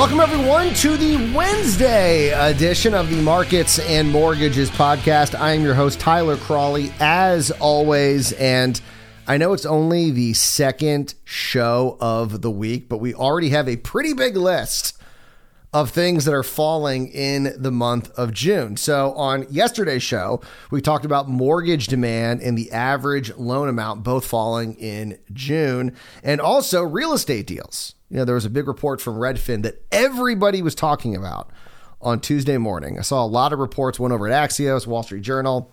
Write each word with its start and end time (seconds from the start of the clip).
Welcome, 0.00 0.20
everyone, 0.20 0.72
to 0.76 0.96
the 0.96 1.30
Wednesday 1.34 2.30
edition 2.30 2.94
of 2.94 3.10
the 3.10 3.20
Markets 3.20 3.78
and 3.80 4.10
Mortgages 4.10 4.70
podcast. 4.70 5.38
I 5.38 5.52
am 5.52 5.62
your 5.62 5.74
host, 5.74 6.00
Tyler 6.00 6.38
Cralle, 6.38 6.90
as 7.00 7.50
always. 7.50 8.32
And 8.32 8.80
I 9.26 9.36
know 9.36 9.52
it's 9.52 9.66
only 9.66 10.10
the 10.10 10.32
second 10.32 11.16
show 11.24 11.98
of 12.00 12.40
the 12.40 12.50
week, 12.50 12.88
but 12.88 12.96
we 12.96 13.12
already 13.12 13.50
have 13.50 13.68
a 13.68 13.76
pretty 13.76 14.14
big 14.14 14.38
list 14.38 14.99
of 15.72 15.90
things 15.90 16.24
that 16.24 16.34
are 16.34 16.42
falling 16.42 17.08
in 17.08 17.54
the 17.56 17.70
month 17.70 18.10
of 18.18 18.32
June. 18.32 18.76
So, 18.76 19.12
on 19.12 19.46
yesterday's 19.50 20.02
show, 20.02 20.40
we 20.70 20.80
talked 20.80 21.04
about 21.04 21.28
mortgage 21.28 21.86
demand 21.86 22.40
and 22.40 22.58
the 22.58 22.72
average 22.72 23.34
loan 23.36 23.68
amount 23.68 24.02
both 24.02 24.26
falling 24.26 24.74
in 24.74 25.18
June, 25.32 25.94
and 26.24 26.40
also 26.40 26.82
real 26.82 27.12
estate 27.12 27.46
deals. 27.46 27.94
You 28.08 28.18
know, 28.18 28.24
there 28.24 28.34
was 28.34 28.44
a 28.44 28.50
big 28.50 28.66
report 28.66 29.00
from 29.00 29.14
Redfin 29.14 29.62
that 29.62 29.82
everybody 29.92 30.62
was 30.62 30.74
talking 30.74 31.14
about 31.14 31.50
on 32.00 32.20
Tuesday 32.20 32.58
morning. 32.58 32.98
I 32.98 33.02
saw 33.02 33.24
a 33.24 33.26
lot 33.26 33.52
of 33.52 33.60
reports 33.60 34.00
went 34.00 34.12
over 34.12 34.28
at 34.28 34.50
Axios, 34.50 34.86
Wall 34.86 35.04
Street 35.04 35.22
Journal, 35.22 35.72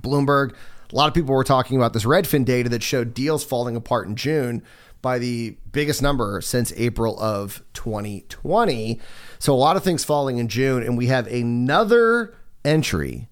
Bloomberg. 0.00 0.54
A 0.92 0.96
lot 0.96 1.08
of 1.08 1.14
people 1.14 1.34
were 1.34 1.44
talking 1.44 1.76
about 1.76 1.92
this 1.94 2.04
Redfin 2.04 2.44
data 2.44 2.68
that 2.70 2.82
showed 2.82 3.14
deals 3.14 3.44
falling 3.44 3.76
apart 3.76 4.06
in 4.06 4.16
June 4.16 4.62
by 5.00 5.18
the 5.18 5.56
biggest 5.70 6.02
number 6.02 6.40
since 6.40 6.72
April 6.76 7.18
of 7.20 7.62
2020. 7.74 9.00
So 9.38 9.54
a 9.54 9.56
lot 9.56 9.76
of 9.76 9.84
things 9.84 10.04
falling 10.04 10.38
in 10.38 10.48
June, 10.48 10.82
and 10.82 10.96
we 10.98 11.06
have 11.06 11.26
another 11.26 12.34
entry 12.64 13.28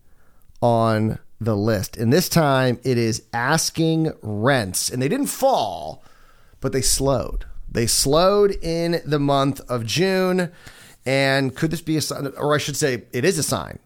on 0.63 1.19
the 1.41 1.57
list. 1.57 1.97
And 1.97 2.13
this 2.13 2.29
time 2.29 2.79
it 2.83 2.99
is 2.99 3.23
asking 3.33 4.13
rents. 4.23 4.91
And 4.91 5.03
they 5.03 5.09
didn't 5.09 5.27
fall, 5.27 6.03
but 6.61 6.73
they 6.73 6.83
slowed. 6.83 7.45
They 7.71 7.87
slowed 7.87 8.53
in 8.63 9.03
the 9.05 9.19
month 9.19 9.61
of 9.69 9.85
June. 9.85 10.53
And 11.05 11.55
could 11.55 11.71
this 11.71 11.83
be 11.83 11.97
a 11.97 12.01
sign, 12.01 12.33
or 12.37 12.55
I 12.55 12.59
should 12.59 12.77
say, 12.77 13.05
it 13.13 13.25
is 13.25 13.39
a 13.39 13.43
sign 13.43 13.79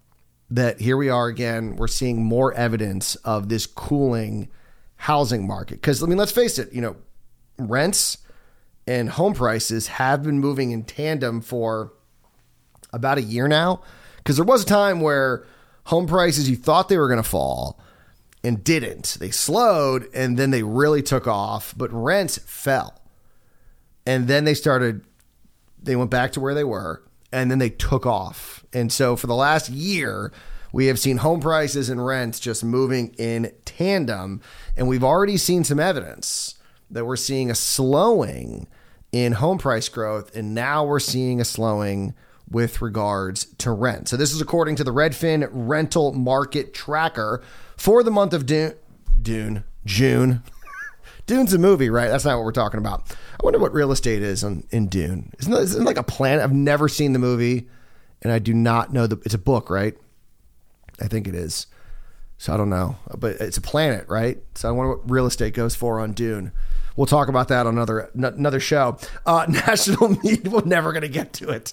that 0.51 0.81
here 0.81 0.97
we 0.97 1.09
are 1.09 1.27
again. 1.27 1.77
We're 1.77 1.89
seeing 1.89 2.23
more 2.23 2.53
evidence 2.55 3.17
of 3.17 3.49
this 3.49 3.67
cooling 3.67 4.49
housing 4.97 5.47
market. 5.47 5.81
Because, 5.81 6.03
I 6.03 6.07
mean, 6.07 6.19
let's 6.19 6.33
face 6.33 6.59
it, 6.59 6.73
you 6.73 6.81
know, 6.81 6.97
rents 7.69 8.19
and 8.87 9.11
home 9.11 9.35
prices 9.35 9.89
have 9.89 10.23
been 10.23 10.39
moving 10.39 10.71
in 10.71 10.85
tandem 10.85 11.41
for 11.41 11.93
about 12.93 13.19
a 13.19 13.23
year 13.23 13.49
now. 13.49 13.83
Because 14.19 14.37
there 14.37 14.45
was 14.45 14.63
a 14.63 14.67
time 14.67 15.01
where 15.01 15.47
home 15.85 16.07
prices, 16.07 16.49
you 16.49 16.57
thought 16.57 16.89
they 16.89 16.99
were 16.99 17.09
going 17.09 17.23
to 17.23 17.29
fall 17.29 17.81
and 18.43 18.63
didn't. 18.65 19.17
They 19.21 19.31
slowed 19.31 20.09
and 20.15 20.37
then 20.37 20.51
they 20.51 20.63
really 20.63 21.03
took 21.03 21.27
off, 21.27 21.75
but 21.77 21.93
rents 21.93 22.39
fell. 22.39 23.01
And 24.07 24.29
then 24.29 24.45
they 24.45 24.55
started, 24.55 25.05
they 25.83 25.97
went 25.97 26.11
back 26.11 26.33
to 26.33 26.41
where 26.41 26.55
they 26.55 26.65
were 26.65 27.03
and 27.33 27.51
then 27.51 27.59
they 27.59 27.71
took 27.71 28.07
off. 28.07 28.65
And 28.73 28.93
so 28.93 29.17
for 29.17 29.27
the 29.27 29.35
last 29.35 29.69
year, 29.69 30.33
we 30.73 30.87
have 30.87 30.99
seen 30.99 31.19
home 31.19 31.41
prices 31.41 31.89
and 31.89 32.05
rents 32.05 32.41
just 32.41 32.65
moving 32.65 33.15
in 33.19 33.53
tandem. 33.65 34.41
And 34.77 34.89
we've 34.89 35.05
already 35.05 35.37
seen 35.37 35.65
some 35.65 35.81
evidence 35.81 36.57
that 36.91 37.05
we're 37.05 37.17
seeing 37.17 37.51
a 37.51 37.55
slowing 37.55 38.67
in 39.13 39.33
home 39.33 39.59
price 39.59 39.89
growth, 39.89 40.35
and 40.37 40.55
now 40.55 40.85
we're 40.85 41.01
seeing 41.01 41.41
a 41.41 41.45
slowing 41.45 42.15
with 42.51 42.83
regards 42.83 43.45
to 43.59 43.71
rent. 43.71 44.09
So 44.09 44.17
this 44.17 44.33
is 44.33 44.41
according 44.41 44.77
to 44.77 44.85
the 44.85 44.93
Redfin 44.93 45.49
rental 45.53 46.13
market 46.13 46.75
tracker 46.75 47.43
for 47.77 48.03
the 48.03 48.11
month 48.11 48.33
of 48.33 48.47
Dune. 48.47 48.75
Dune 49.23 49.65
June. 49.85 50.43
Dune's 51.27 51.53
a 51.53 51.59
movie, 51.59 51.91
right? 51.91 52.09
That's 52.09 52.25
not 52.25 52.37
what 52.37 52.45
we're 52.45 52.53
talking 52.53 52.79
about. 52.79 53.05
I 53.11 53.45
wonder 53.45 53.59
what 53.59 53.73
real 53.73 53.93
estate 53.93 54.23
is 54.23 54.43
on, 54.43 54.65
in 54.71 54.89
Dune. 54.89 55.33
Isn't, 55.39 55.53
that, 55.53 55.61
isn't 55.63 55.85
like 55.85 55.97
a 55.97 56.03
planet? 56.03 56.43
I've 56.43 56.53
never 56.53 56.89
seen 56.89 57.13
the 57.13 57.19
movie, 57.19 57.69
and 58.23 58.33
I 58.33 58.39
do 58.39 58.53
not 58.53 58.93
know 58.93 59.07
the. 59.07 59.17
It's 59.25 59.35
a 59.35 59.39
book, 59.39 59.71
right? 59.71 59.97
I 61.01 61.07
think 61.07 61.29
it 61.29 61.35
is. 61.35 61.67
So 62.39 62.55
I 62.55 62.57
don't 62.57 62.71
know, 62.71 62.97
but 63.19 63.37
it's 63.37 63.59
a 63.59 63.63
planet, 63.63 64.09
right? 64.09 64.39
So 64.55 64.69
I 64.69 64.73
wonder 64.73 64.97
what 64.97 65.11
real 65.11 65.27
estate 65.27 65.55
goes 65.55 65.75
for 65.75 66.01
on 66.01 66.13
Dune. 66.13 66.53
We'll 66.97 67.07
talk 67.07 67.29
about 67.29 67.49
that 67.49 67.67
on 67.67 67.75
another 67.75 68.11
another 68.15 68.61
show. 68.61 68.99
Uh, 69.25 69.47
national 69.49 70.21
media, 70.23 70.51
we're 70.51 70.65
never 70.65 70.93
going 70.93 71.03
to 71.03 71.09
get 71.09 71.33
to 71.35 71.51
it. 71.51 71.73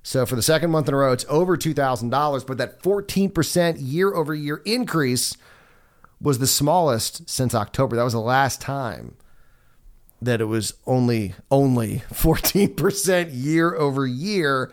So 0.01 0.25
for 0.25 0.35
the 0.35 0.41
second 0.41 0.72
month 0.72 0.88
in 0.88 0.94
a 0.94 0.97
row, 0.97 1.12
it's 1.12 1.25
over 1.29 1.57
$2,000, 1.57 2.47
but 2.47 2.57
that 2.57 2.81
14% 2.81 3.78
year 3.79 4.13
over 4.13 4.34
year 4.34 4.62
increase 4.66 5.35
was 6.22 6.40
the 6.40 6.47
smallest 6.47 7.30
since 7.30 7.56
October. 7.56 7.96
That 7.96 8.03
was 8.03 8.13
the 8.13 8.19
last 8.19 8.62
time 8.62 9.16
that 10.22 10.41
it 10.41 10.46
was 10.46 10.74
only 10.85 11.34
only 11.50 12.03
14% 12.13 13.30
year 13.31 13.75
over 13.75 14.06
year 14.06 14.72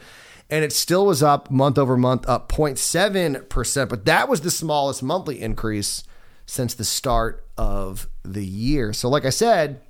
and 0.49 0.65
it 0.65 0.73
still 0.73 1.07
was 1.07 1.23
up 1.23 1.51
month 1.51 1.79
over 1.79 1.97
month 1.97 2.29
up 2.29 2.49
0.7%, 2.49 3.89
but 3.89 4.05
that 4.05 4.29
was 4.29 4.43
the 4.43 4.51
smallest 4.51 5.03
monthly 5.03 5.41
increase 5.41 6.05
since 6.47 6.75
the 6.75 6.85
start 6.85 7.45
of 7.59 8.09
the 8.25 8.45
year. 8.45 8.93
So 8.93 9.09
like 9.09 9.25
I 9.25 9.31
said, 9.31 9.81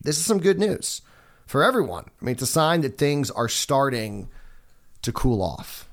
this 0.00 0.18
is 0.18 0.24
some 0.24 0.38
good 0.38 0.58
news 0.60 1.02
for 1.46 1.64
everyone. 1.64 2.04
I 2.20 2.24
mean, 2.24 2.32
it's 2.34 2.42
a 2.42 2.46
sign 2.46 2.82
that 2.82 2.98
things 2.98 3.30
are 3.32 3.48
starting 3.48 4.28
to 5.02 5.12
cool 5.12 5.42
off, 5.42 5.88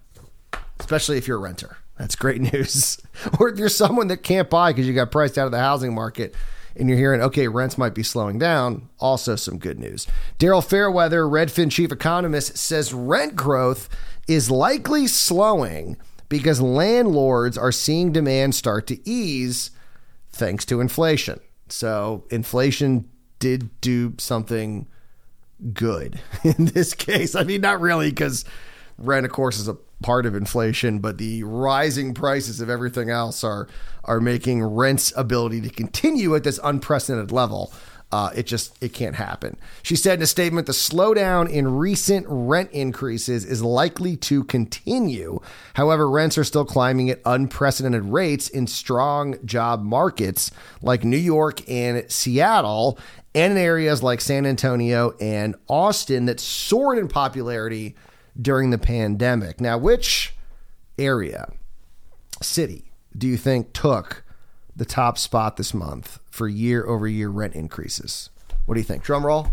especially 0.80 1.18
if 1.18 1.28
you're 1.28 1.38
a 1.38 1.42
renter. 1.42 1.78
That's 2.02 2.16
great 2.16 2.42
news. 2.42 2.98
or 3.40 3.50
if 3.50 3.60
you're 3.60 3.70
someone 3.70 4.08
that 4.08 4.24
can't 4.24 4.50
buy 4.50 4.72
because 4.72 4.88
you 4.88 4.94
got 4.96 5.12
priced 5.12 5.38
out 5.38 5.46
of 5.46 5.52
the 5.52 5.60
housing 5.60 5.94
market 5.94 6.34
and 6.76 6.90
you're 6.90 6.98
hearing, 6.98 7.22
okay, 7.22 7.48
rents 7.48 7.78
might 7.78 7.94
be 7.94 8.02
slowing 8.02 8.40
down, 8.40 8.90
also 8.98 9.36
some 9.36 9.60
good 9.60 9.78
news. 9.78 10.08
Daryl 10.40 10.68
Fairweather, 10.68 11.26
Redfin 11.26 11.72
chief 11.72 11.92
economist, 11.92 12.58
says 12.58 12.92
rent 12.92 13.36
growth 13.36 13.88
is 14.28 14.50
likely 14.50 15.06
slowing 15.06 15.96
because 16.28 16.60
landlords 16.60 17.56
are 17.56 17.72
seeing 17.72 18.12
demand 18.12 18.56
start 18.56 18.88
to 18.88 19.08
ease 19.08 19.70
thanks 20.32 20.66
to 20.66 20.82
inflation. 20.82 21.40
So 21.70 22.24
inflation 22.32 23.12
did 23.38 23.80
do 23.80 24.16
something 24.18 24.88
good 25.72 26.20
in 26.44 26.66
this 26.66 26.96
case. 26.96 27.36
I 27.36 27.44
mean, 27.44 27.62
not 27.62 27.80
really, 27.80 28.10
because 28.10 28.44
rent, 28.98 29.24
of 29.24 29.32
course, 29.32 29.60
is 29.60 29.68
a 29.68 29.78
part 30.02 30.26
of 30.26 30.36
inflation, 30.36 31.00
but 31.00 31.18
the 31.18 31.44
rising 31.44 32.14
prices 32.14 32.60
of 32.62 32.70
everything 32.70 33.10
else 33.10 33.44
are 33.44 33.68
are 34.04 34.20
making 34.20 34.64
rent's 34.64 35.14
ability 35.16 35.62
to 35.62 35.70
continue 35.70 36.36
at 36.36 36.44
this 36.44 36.60
unprecedented 36.64 37.32
level. 37.32 37.72
Uh, 38.12 38.30
it 38.36 38.46
just 38.46 38.78
it 38.84 38.92
can't 38.92 39.16
happen. 39.16 39.56
She 39.84 39.96
said 39.96 40.20
in 40.20 40.24
a 40.24 40.28
statement, 40.28 40.68
the 40.68 40.74
slowdown 40.74 41.50
in 41.50 41.78
recent 41.78 42.26
rent 42.28 42.70
increases 42.72 43.46
is 43.46 43.64
likely 43.64 44.18
to 44.18 44.44
continue. 44.44 45.40
However, 45.76 46.10
rents 46.10 46.38
are 46.38 46.44
still 46.44 46.66
climbing 46.66 47.10
at 47.10 47.22
unprecedented 47.26 48.04
rates 48.04 48.50
in 48.50 48.68
strong 48.68 49.38
job 49.46 49.82
markets 49.82 50.52
like 50.82 51.06
New 51.06 51.16
York 51.16 51.62
and 51.70 52.04
Seattle, 52.12 53.00
and 53.34 53.54
in 53.54 53.58
areas 53.58 54.04
like 54.04 54.20
San 54.20 54.46
Antonio 54.46 55.16
and 55.22 55.56
Austin 55.70 56.26
that 56.26 56.42
soared 56.42 56.98
in 56.98 57.08
popularity 57.08 57.96
during 58.40 58.70
the 58.70 58.78
pandemic. 58.78 59.62
Now, 59.62 59.78
which 59.78 60.34
area, 60.98 61.52
city, 62.42 62.92
do 63.18 63.28
you 63.28 63.38
think 63.38 63.74
took 63.74 64.24
the 64.76 64.86
top 64.86 65.18
spot 65.18 65.58
this 65.58 65.74
month 65.74 66.20
for 66.30 66.48
year 66.48 66.86
over 66.86 67.08
year 67.08 67.30
rent 67.30 67.56
increases? 67.56 68.30
What 68.66 68.76
do 68.76 68.80
you 68.80 68.86
think? 68.86 69.04
Drum 69.04 69.26
roll. 69.26 69.48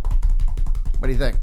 What 0.99 1.09
do 1.09 1.13
you 1.13 1.19
think? 1.19 1.37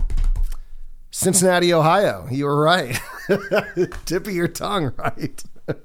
Cincinnati, 1.12 1.74
Ohio. 1.74 2.28
You 2.30 2.46
were 2.46 2.62
right. 2.62 3.00
Tip 4.06 4.28
of 4.28 4.34
your 4.34 4.50
tongue, 4.50 4.92
right? 4.98 5.44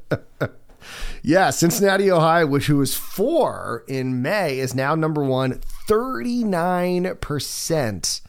yeah, 1.22 1.50
Cincinnati, 1.50 2.10
Ohio, 2.10 2.46
which 2.46 2.68
was 2.68 2.96
four 2.96 3.84
in 3.86 4.22
May, 4.22 4.58
is 4.58 4.74
now 4.74 4.96
number 4.96 5.22
one, 5.22 5.60
39% 5.88 8.20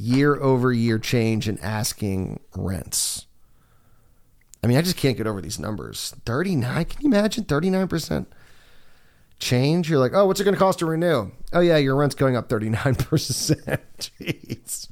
year 0.00 0.36
over 0.36 0.72
year 0.72 0.98
change 0.98 1.48
in 1.48 1.58
asking 1.58 2.40
rents. 2.56 3.26
I 4.64 4.66
mean, 4.66 4.76
I 4.76 4.82
just 4.82 4.96
can't 4.96 5.16
get 5.16 5.26
over 5.26 5.40
these 5.40 5.58
numbers. 5.58 6.14
39, 6.24 6.84
can 6.86 7.02
you 7.02 7.08
imagine 7.08 7.44
39% 7.44 8.26
change? 9.38 9.90
You're 9.90 9.98
like, 9.98 10.12
oh, 10.14 10.26
what's 10.26 10.40
it 10.40 10.44
going 10.44 10.54
to 10.54 10.58
cost 10.58 10.80
to 10.80 10.86
renew? 10.86 11.30
Oh, 11.52 11.60
yeah, 11.60 11.76
your 11.76 11.96
rent's 11.96 12.14
going 12.14 12.36
up 12.36 12.48
39%. 12.48 13.78
Jeez. 13.98 14.90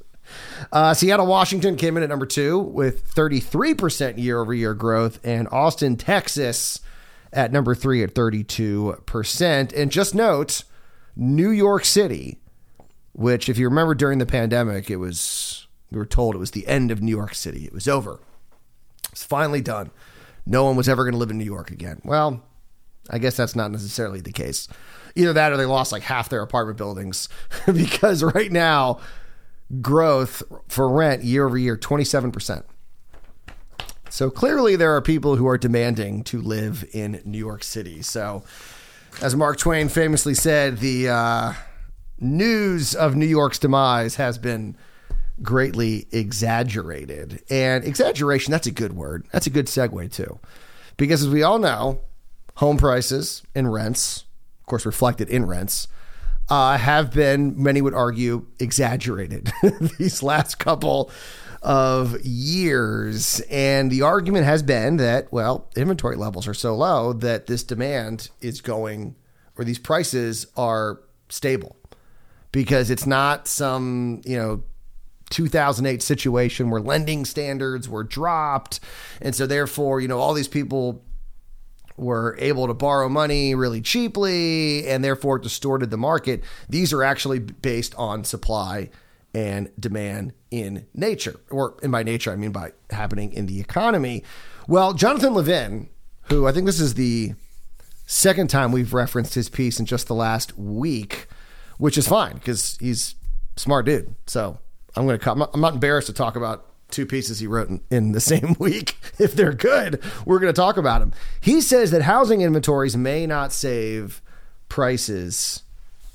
Uh, 0.72 0.92
Seattle, 0.94 1.26
Washington 1.26 1.76
came 1.76 1.96
in 1.96 2.02
at 2.02 2.08
number 2.08 2.26
two 2.26 2.58
with 2.58 3.14
33% 3.14 4.18
year 4.18 4.40
over 4.40 4.52
year 4.52 4.74
growth, 4.74 5.20
and 5.24 5.48
Austin, 5.48 5.96
Texas 5.96 6.80
at 7.32 7.52
number 7.52 7.74
three 7.74 8.02
at 8.02 8.14
32%. 8.14 9.72
And 9.74 9.90
just 9.90 10.14
note, 10.14 10.64
New 11.16 11.50
York 11.50 11.84
City 11.84 12.37
which, 13.18 13.48
if 13.48 13.58
you 13.58 13.68
remember 13.68 13.96
during 13.96 14.20
the 14.20 14.26
pandemic, 14.26 14.88
it 14.88 14.96
was, 14.98 15.66
we 15.90 15.98
were 15.98 16.06
told 16.06 16.36
it 16.36 16.38
was 16.38 16.52
the 16.52 16.68
end 16.68 16.92
of 16.92 17.02
New 17.02 17.10
York 17.10 17.34
City. 17.34 17.64
It 17.64 17.72
was 17.72 17.88
over. 17.88 18.20
It's 19.10 19.24
finally 19.24 19.60
done. 19.60 19.90
No 20.46 20.62
one 20.62 20.76
was 20.76 20.88
ever 20.88 21.02
going 21.02 21.14
to 21.14 21.18
live 21.18 21.32
in 21.32 21.36
New 21.36 21.44
York 21.44 21.72
again. 21.72 22.00
Well, 22.04 22.44
I 23.10 23.18
guess 23.18 23.36
that's 23.36 23.56
not 23.56 23.72
necessarily 23.72 24.20
the 24.20 24.30
case. 24.30 24.68
Either 25.16 25.32
that 25.32 25.50
or 25.50 25.56
they 25.56 25.66
lost 25.66 25.90
like 25.90 26.04
half 26.04 26.28
their 26.28 26.42
apartment 26.42 26.78
buildings 26.78 27.28
because 27.66 28.22
right 28.22 28.52
now, 28.52 29.00
growth 29.82 30.40
for 30.68 30.88
rent 30.88 31.24
year 31.24 31.44
over 31.44 31.58
year, 31.58 31.76
27%. 31.76 32.62
So 34.10 34.30
clearly, 34.30 34.76
there 34.76 34.94
are 34.94 35.02
people 35.02 35.34
who 35.34 35.48
are 35.48 35.58
demanding 35.58 36.22
to 36.24 36.40
live 36.40 36.84
in 36.92 37.20
New 37.24 37.38
York 37.38 37.64
City. 37.64 38.00
So, 38.00 38.44
as 39.20 39.34
Mark 39.34 39.58
Twain 39.58 39.88
famously 39.88 40.34
said, 40.34 40.78
the 40.78 41.08
uh, 41.08 41.52
news 42.20 42.94
of 42.94 43.16
New 43.16 43.26
York's 43.26 43.58
demise 43.58 44.16
has 44.16 44.38
been 44.38 44.76
greatly 45.42 46.06
exaggerated. 46.10 47.42
And 47.50 47.84
exaggeration, 47.84 48.50
that's 48.50 48.66
a 48.66 48.72
good 48.72 48.94
word. 48.94 49.26
That's 49.32 49.46
a 49.46 49.50
good 49.50 49.66
segue, 49.66 50.12
too. 50.12 50.38
Because 50.96 51.22
as 51.22 51.28
we 51.28 51.42
all 51.42 51.58
know, 51.58 52.00
home 52.56 52.76
prices 52.76 53.42
and 53.54 53.72
rents, 53.72 54.24
of 54.60 54.66
course, 54.66 54.84
reflected 54.84 55.28
in 55.28 55.46
rents, 55.46 55.88
uh, 56.48 56.78
have 56.78 57.12
been, 57.12 57.62
many 57.62 57.80
would 57.80 57.94
argue, 57.94 58.46
exaggerated 58.58 59.52
these 59.98 60.22
last 60.22 60.58
couple 60.58 61.10
of 61.62 62.20
years. 62.22 63.40
And 63.50 63.90
the 63.90 64.02
argument 64.02 64.44
has 64.44 64.62
been 64.62 64.96
that, 64.96 65.32
well, 65.32 65.68
inventory 65.76 66.16
levels 66.16 66.48
are 66.48 66.54
so 66.54 66.74
low 66.74 67.12
that 67.12 67.46
this 67.46 67.62
demand 67.62 68.30
is 68.40 68.60
going, 68.60 69.14
or 69.56 69.64
these 69.64 69.78
prices 69.78 70.46
are 70.56 71.00
stable 71.28 71.76
because 72.52 72.90
it's 72.90 73.06
not 73.06 73.48
some, 73.48 74.22
you 74.24 74.36
know, 74.36 74.62
2008 75.30 76.02
situation 76.02 76.70
where 76.70 76.80
lending 76.80 77.24
standards 77.24 77.88
were 77.88 78.04
dropped. 78.04 78.80
And 79.20 79.34
so, 79.34 79.46
therefore, 79.46 80.00
you 80.00 80.08
know, 80.08 80.18
all 80.18 80.34
these 80.34 80.48
people 80.48 81.04
were 81.98 82.36
able 82.38 82.66
to 82.68 82.74
borrow 82.74 83.08
money 83.08 83.54
really 83.54 83.80
cheaply 83.80 84.86
and 84.86 85.04
therefore 85.04 85.38
distorted 85.38 85.90
the 85.90 85.96
market. 85.96 86.42
These 86.68 86.92
are 86.92 87.02
actually 87.02 87.40
based 87.40 87.94
on 87.96 88.24
supply 88.24 88.90
and 89.34 89.70
demand 89.78 90.32
in 90.50 90.86
nature, 90.94 91.38
or 91.50 91.76
in 91.82 91.90
by 91.90 92.02
nature, 92.02 92.32
I 92.32 92.36
mean 92.36 92.52
by 92.52 92.72
happening 92.90 93.32
in 93.32 93.46
the 93.46 93.60
economy. 93.60 94.24
Well, 94.66 94.94
Jonathan 94.94 95.34
Levin, 95.34 95.90
who 96.24 96.46
I 96.46 96.52
think 96.52 96.66
this 96.66 96.80
is 96.80 96.94
the 96.94 97.34
second 98.06 98.48
time 98.48 98.72
we've 98.72 98.94
referenced 98.94 99.34
his 99.34 99.48
piece 99.50 99.78
in 99.78 99.86
just 99.86 100.06
the 100.06 100.14
last 100.14 100.56
week, 100.56 101.26
which 101.78 101.96
is 101.96 102.06
fine 102.06 102.34
because 102.34 102.76
he's 102.80 103.14
smart 103.56 103.86
dude. 103.86 104.14
So 104.26 104.58
I'm 104.94 105.06
going 105.06 105.18
to 105.18 105.24
come. 105.24 105.42
I'm 105.52 105.60
not 105.60 105.74
embarrassed 105.74 106.08
to 106.08 106.12
talk 106.12 106.36
about 106.36 106.66
two 106.90 107.06
pieces 107.06 107.38
he 107.38 107.46
wrote 107.46 107.68
in, 107.68 107.80
in 107.90 108.12
the 108.12 108.20
same 108.32 108.56
week. 108.58 108.96
If 109.18 109.34
they're 109.34 109.52
good, 109.52 110.02
we're 110.24 110.38
going 110.38 110.52
to 110.52 110.60
talk 110.60 110.76
about 110.76 111.00
them. 111.00 111.12
He 111.40 111.60
says 111.60 111.90
that 111.90 112.02
housing 112.02 112.40
inventories 112.40 112.96
may 112.96 113.26
not 113.26 113.52
save 113.52 114.22
prices 114.68 115.62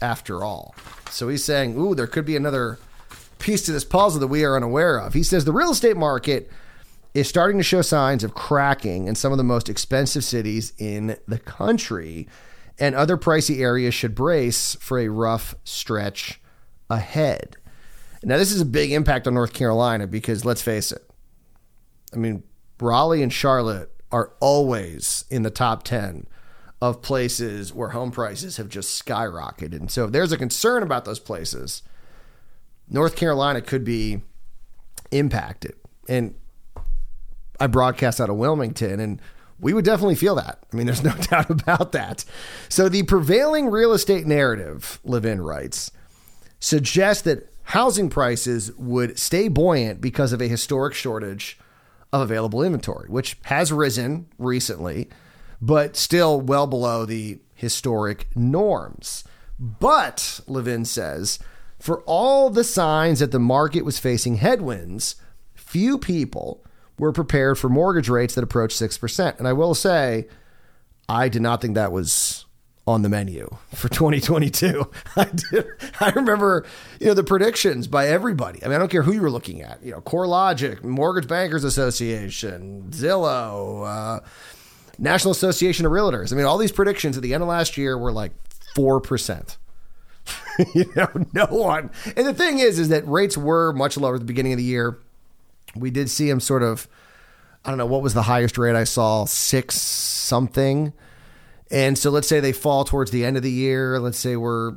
after 0.02 0.44
all. 0.44 0.76
So 1.10 1.30
he's 1.30 1.44
saying, 1.44 1.78
ooh, 1.78 1.96
there 1.96 2.08
could 2.08 2.26
be 2.26 2.36
another 2.36 2.80
piece 3.40 3.64
to 3.64 3.72
this 3.72 3.84
puzzle 3.86 4.20
that 4.22 4.28
we 4.28 4.44
are 4.44 4.56
unaware 4.56 4.98
of. 4.98 5.14
He 5.14 5.24
says 5.24 5.46
the 5.46 5.52
real 5.52 5.72
estate 5.72 5.98
market 5.98 6.52
is 7.14 7.28
starting 7.28 7.58
to 7.58 7.64
show 7.64 7.82
signs 7.82 8.24
of 8.24 8.34
cracking 8.34 9.08
in 9.08 9.16
some 9.16 9.32
of 9.32 9.38
the 9.38 9.44
most 9.44 9.70
expensive 9.70 10.24
cities 10.24 10.74
in 10.78 11.18
the 11.28 11.40
country, 11.40 12.28
and 12.80 12.96
other 12.96 13.18
pricey 13.18 13.60
areas 13.60 13.94
should 13.94 14.16
brace 14.16 14.76
for 14.80 15.00
a 15.00 15.08
rough 15.08 15.56
stretch 15.64 16.42
ahead. 16.90 17.58
Now, 18.24 18.38
this 18.38 18.52
is 18.52 18.62
a 18.62 18.66
big 18.66 18.92
impact 18.92 19.28
on 19.28 19.34
North 19.34 19.54
Carolina 19.54 20.08
because 20.08 20.46
let's 20.46 20.62
face 20.62 20.92
it, 20.92 21.10
I 22.14 22.18
mean, 22.18 22.44
Raleigh 22.80 23.22
and 23.22 23.34
Charlotte 23.34 23.92
are 24.12 24.34
always 24.40 25.26
in 25.30 25.44
the 25.44 25.50
top 25.50 25.84
10 25.84 26.28
of 26.82 27.02
places 27.02 27.74
where 27.74 27.90
home 27.90 28.12
prices 28.12 28.58
have 28.58 28.70
just 28.70 29.04
skyrocketed. 29.04 29.74
And 29.74 29.90
so 29.90 30.06
if 30.06 30.12
there's 30.12 30.32
a 30.32 30.38
concern 30.38 30.84
about 30.84 31.06
those 31.06 31.20
places, 31.20 31.82
North 32.90 33.16
Carolina 33.16 33.62
could 33.62 33.84
be 33.84 34.22
impacted. 35.12 35.76
And 36.08 36.36
I 37.60 37.68
broadcast 37.68 38.20
out 38.20 38.30
of 38.30 38.36
Wilmington, 38.36 39.00
and 39.00 39.22
we 39.60 39.74
would 39.74 39.86
definitely 39.86 40.16
feel 40.16 40.36
that. 40.36 40.60
I 40.72 40.76
mean, 40.76 40.86
there's 40.86 41.04
no 41.04 41.14
doubt 41.30 41.50
about 41.50 41.92
that. 41.94 42.26
So, 42.70 42.90
the 42.90 43.04
prevailing 43.04 43.70
real 43.70 43.94
estate 43.94 44.26
narrative, 44.26 45.00
Levin 45.04 45.42
writes, 45.42 45.92
suggests 46.60 47.24
that 47.24 47.52
housing 47.64 48.10
prices 48.10 48.72
would 48.78 49.18
stay 49.18 49.48
buoyant 49.48 50.02
because 50.02 50.34
of 50.34 50.42
a 50.42 50.48
historic 50.48 50.94
shortage 50.94 51.60
of 52.12 52.22
available 52.22 52.62
inventory, 52.62 53.10
which 53.10 53.38
has 53.44 53.72
risen 53.72 54.28
recently, 54.38 55.10
but 55.62 55.96
still 55.96 56.40
well 56.40 56.68
below 56.68 57.06
the 57.06 57.40
historic 57.54 58.28
norms. 58.36 59.24
But, 59.60 60.42
Levin 60.48 60.86
says, 60.86 61.40
for 61.80 62.02
all 62.02 62.50
the 62.50 62.64
signs 62.64 63.20
that 63.20 63.32
the 63.32 63.40
market 63.40 63.84
was 63.84 64.00
facing 64.00 64.38
headwinds, 64.38 65.16
few 65.54 65.98
people 65.98 66.64
were 66.98 67.12
prepared 67.12 67.58
for 67.58 67.70
mortgage 67.70 68.10
rates 68.10 68.36
that 68.36 68.44
approach 68.44 68.76
6%. 68.76 69.40
And 69.40 69.48
I 69.48 69.54
will 69.54 69.74
say, 69.74 70.28
I 71.10 71.30
did 71.30 71.42
not 71.42 71.62
think 71.62 71.76
that 71.76 71.92
was 71.92 72.46
on 72.86 73.02
the 73.02 73.10
menu 73.10 73.50
for 73.74 73.90
2022. 73.90 74.90
I 75.16 75.26
did. 75.26 75.66
I 76.00 76.10
remember, 76.12 76.66
you 77.00 77.08
know, 77.08 77.14
the 77.14 77.24
predictions 77.24 77.88
by 77.88 78.08
everybody. 78.08 78.64
I 78.64 78.68
mean, 78.68 78.76
I 78.76 78.80
don't 78.80 78.92
care 78.92 79.04
who 79.04 79.14
you 79.14 79.22
were 79.22 79.32
looking 79.32 79.62
at. 79.62 79.84
You 79.84 79.92
know, 79.92 80.02
CoreLogic, 80.02 80.84
Mortgage 80.84 81.28
Bankers 81.28 81.64
Association, 81.64 82.88
Zillow, 82.90 83.88
uh, 83.88 84.20
National 85.00 85.32
Association 85.32 85.86
of 85.86 85.92
Realtors. 85.92 86.32
I 86.32 86.36
mean, 86.36 86.46
all 86.46 86.58
these 86.58 86.72
predictions 86.72 87.18
at 87.18 87.24
the 87.24 87.34
end 87.34 87.42
of 87.42 87.50
last 87.50 87.78
year 87.78 87.98
were 87.98 88.12
like 88.12 88.32
four 88.76 89.00
percent. 89.02 89.58
you 90.76 90.86
know, 90.96 91.08
no 91.34 91.46
one. 91.48 91.90
And 92.16 92.26
the 92.26 92.34
thing 92.34 92.60
is, 92.60 92.80
is 92.80 92.90
that 92.90 93.08
rates 93.08 93.38
were 93.38 93.74
much 93.74 93.98
lower 93.98 94.16
at 94.16 94.20
the 94.20 94.26
beginning 94.26 94.54
of 94.54 94.58
the 94.58 94.64
year. 94.64 95.00
We 95.76 95.92
did 95.92 96.10
see 96.10 96.30
them 96.30 96.40
sort 96.40 96.64
of, 96.64 96.88
I 97.66 97.70
don't 97.70 97.78
know, 97.78 97.86
what 97.86 98.02
was 98.02 98.14
the 98.14 98.24
highest 98.24 98.58
rate 98.58 98.76
I 98.76 98.84
saw? 98.84 99.26
Six 99.26 99.80
something. 99.80 100.94
And 101.72 101.98
so 101.98 102.10
let's 102.10 102.28
say 102.28 102.40
they 102.40 102.52
fall 102.52 102.84
towards 102.84 103.12
the 103.12 103.26
end 103.26 103.38
of 103.38 103.44
the 103.44 103.52
year. 103.52 104.00
Let's 104.00 104.20
say 104.20 104.36
we're 104.36 104.74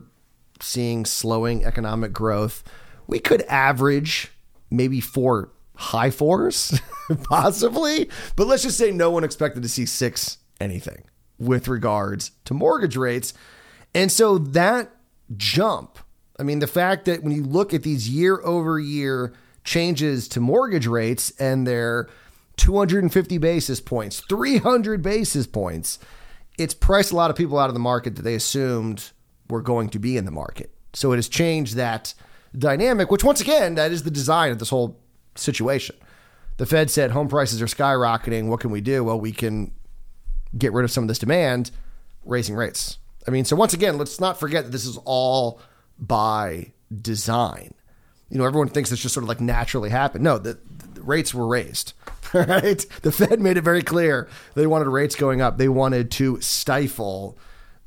seeing 0.60 1.04
slowing 1.04 1.64
economic 1.64 2.12
growth. 2.12 2.64
We 3.06 3.18
could 3.18 3.42
average 3.42 4.32
maybe 4.70 5.00
four 5.00 5.52
high 5.76 6.10
fours, 6.10 6.80
possibly. 7.24 8.08
But 8.34 8.46
let's 8.46 8.62
just 8.62 8.78
say 8.78 8.90
no 8.90 9.10
one 9.10 9.24
expected 9.24 9.62
to 9.62 9.68
see 9.68 9.86
six 9.86 10.38
anything 10.60 11.04
with 11.38 11.68
regards 11.68 12.32
to 12.46 12.54
mortgage 12.54 12.96
rates. 12.96 13.34
And 13.94 14.10
so 14.10 14.38
that 14.38 14.90
jump. 15.36 15.98
I 16.38 16.42
mean, 16.42 16.58
the 16.58 16.66
fact 16.66 17.04
that 17.06 17.22
when 17.22 17.32
you 17.32 17.42
look 17.42 17.72
at 17.72 17.82
these 17.82 18.08
year 18.08 18.40
over 18.42 18.78
year 18.78 19.32
changes 19.66 20.28
to 20.28 20.40
mortgage 20.40 20.86
rates 20.86 21.32
and 21.38 21.66
they're 21.66 22.08
250 22.56 23.36
basis 23.38 23.80
points, 23.80 24.20
300 24.28 25.02
basis 25.02 25.46
points, 25.46 25.98
it's 26.56 26.72
priced 26.72 27.12
a 27.12 27.16
lot 27.16 27.30
of 27.30 27.36
people 27.36 27.58
out 27.58 27.68
of 27.68 27.74
the 27.74 27.80
market 27.80 28.16
that 28.16 28.22
they 28.22 28.34
assumed 28.34 29.10
were 29.50 29.60
going 29.60 29.90
to 29.90 29.98
be 29.98 30.16
in 30.16 30.24
the 30.24 30.30
market. 30.30 30.70
So 30.94 31.12
it 31.12 31.16
has 31.16 31.28
changed 31.28 31.76
that 31.76 32.14
dynamic, 32.56 33.10
which 33.10 33.24
once 33.24 33.42
again, 33.42 33.74
that 33.74 33.92
is 33.92 34.04
the 34.04 34.10
design 34.10 34.50
of 34.50 34.58
this 34.58 34.70
whole 34.70 34.98
situation. 35.34 35.96
The 36.56 36.64
Fed 36.64 36.90
said 36.90 37.10
home 37.10 37.28
prices 37.28 37.60
are 37.60 37.66
skyrocketing. 37.66 38.48
What 38.48 38.60
can 38.60 38.70
we 38.70 38.80
do? 38.80 39.04
Well, 39.04 39.20
we 39.20 39.32
can 39.32 39.72
get 40.56 40.72
rid 40.72 40.84
of 40.84 40.90
some 40.90 41.04
of 41.04 41.08
this 41.08 41.18
demand, 41.18 41.70
raising 42.24 42.54
rates. 42.54 42.98
I 43.28 43.30
mean, 43.30 43.44
so 43.44 43.56
once 43.56 43.74
again, 43.74 43.98
let's 43.98 44.20
not 44.20 44.40
forget 44.40 44.64
that 44.64 44.70
this 44.70 44.86
is 44.86 44.98
all 45.04 45.60
by 45.98 46.72
design. 47.02 47.74
You 48.28 48.38
know, 48.38 48.44
everyone 48.44 48.68
thinks 48.68 48.90
this 48.90 49.00
just 49.00 49.14
sort 49.14 49.24
of 49.24 49.28
like 49.28 49.40
naturally 49.40 49.90
happened. 49.90 50.24
No, 50.24 50.38
the, 50.38 50.58
the 50.94 51.02
rates 51.02 51.34
were 51.34 51.46
raised. 51.46 51.92
Right? 52.34 52.84
The 53.02 53.12
Fed 53.12 53.40
made 53.40 53.56
it 53.56 53.62
very 53.62 53.82
clear 53.82 54.28
they 54.54 54.66
wanted 54.66 54.88
rates 54.88 55.14
going 55.14 55.40
up. 55.40 55.58
They 55.58 55.68
wanted 55.68 56.10
to 56.12 56.40
stifle 56.40 57.38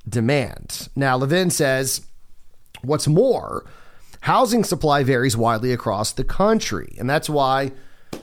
demand. 0.08 0.88
Now, 0.96 1.18
Levin 1.18 1.50
says, 1.50 2.08
what's 2.82 3.06
more, 3.06 3.66
housing 4.22 4.64
supply 4.64 5.04
varies 5.04 5.36
widely 5.36 5.74
across 5.74 6.14
the 6.14 6.24
country. 6.24 6.96
And 6.98 7.08
that's 7.08 7.30
why 7.30 7.74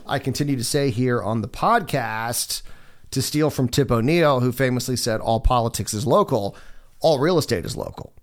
I 0.07 0.17
continue 0.17 0.55
to 0.57 0.63
say 0.63 0.89
here 0.89 1.21
on 1.21 1.41
the 1.41 1.47
podcast 1.47 2.63
to 3.11 3.21
steal 3.21 3.51
from 3.51 3.69
Tip 3.69 3.91
O'Neill, 3.91 4.39
who 4.39 4.51
famously 4.51 4.95
said 4.97 5.21
all 5.21 5.39
politics 5.39 5.93
is 5.93 6.07
local 6.07 6.57
all 6.99 7.19
real 7.19 7.37
estate 7.37 7.65
is 7.65 7.77
local. 7.77 8.13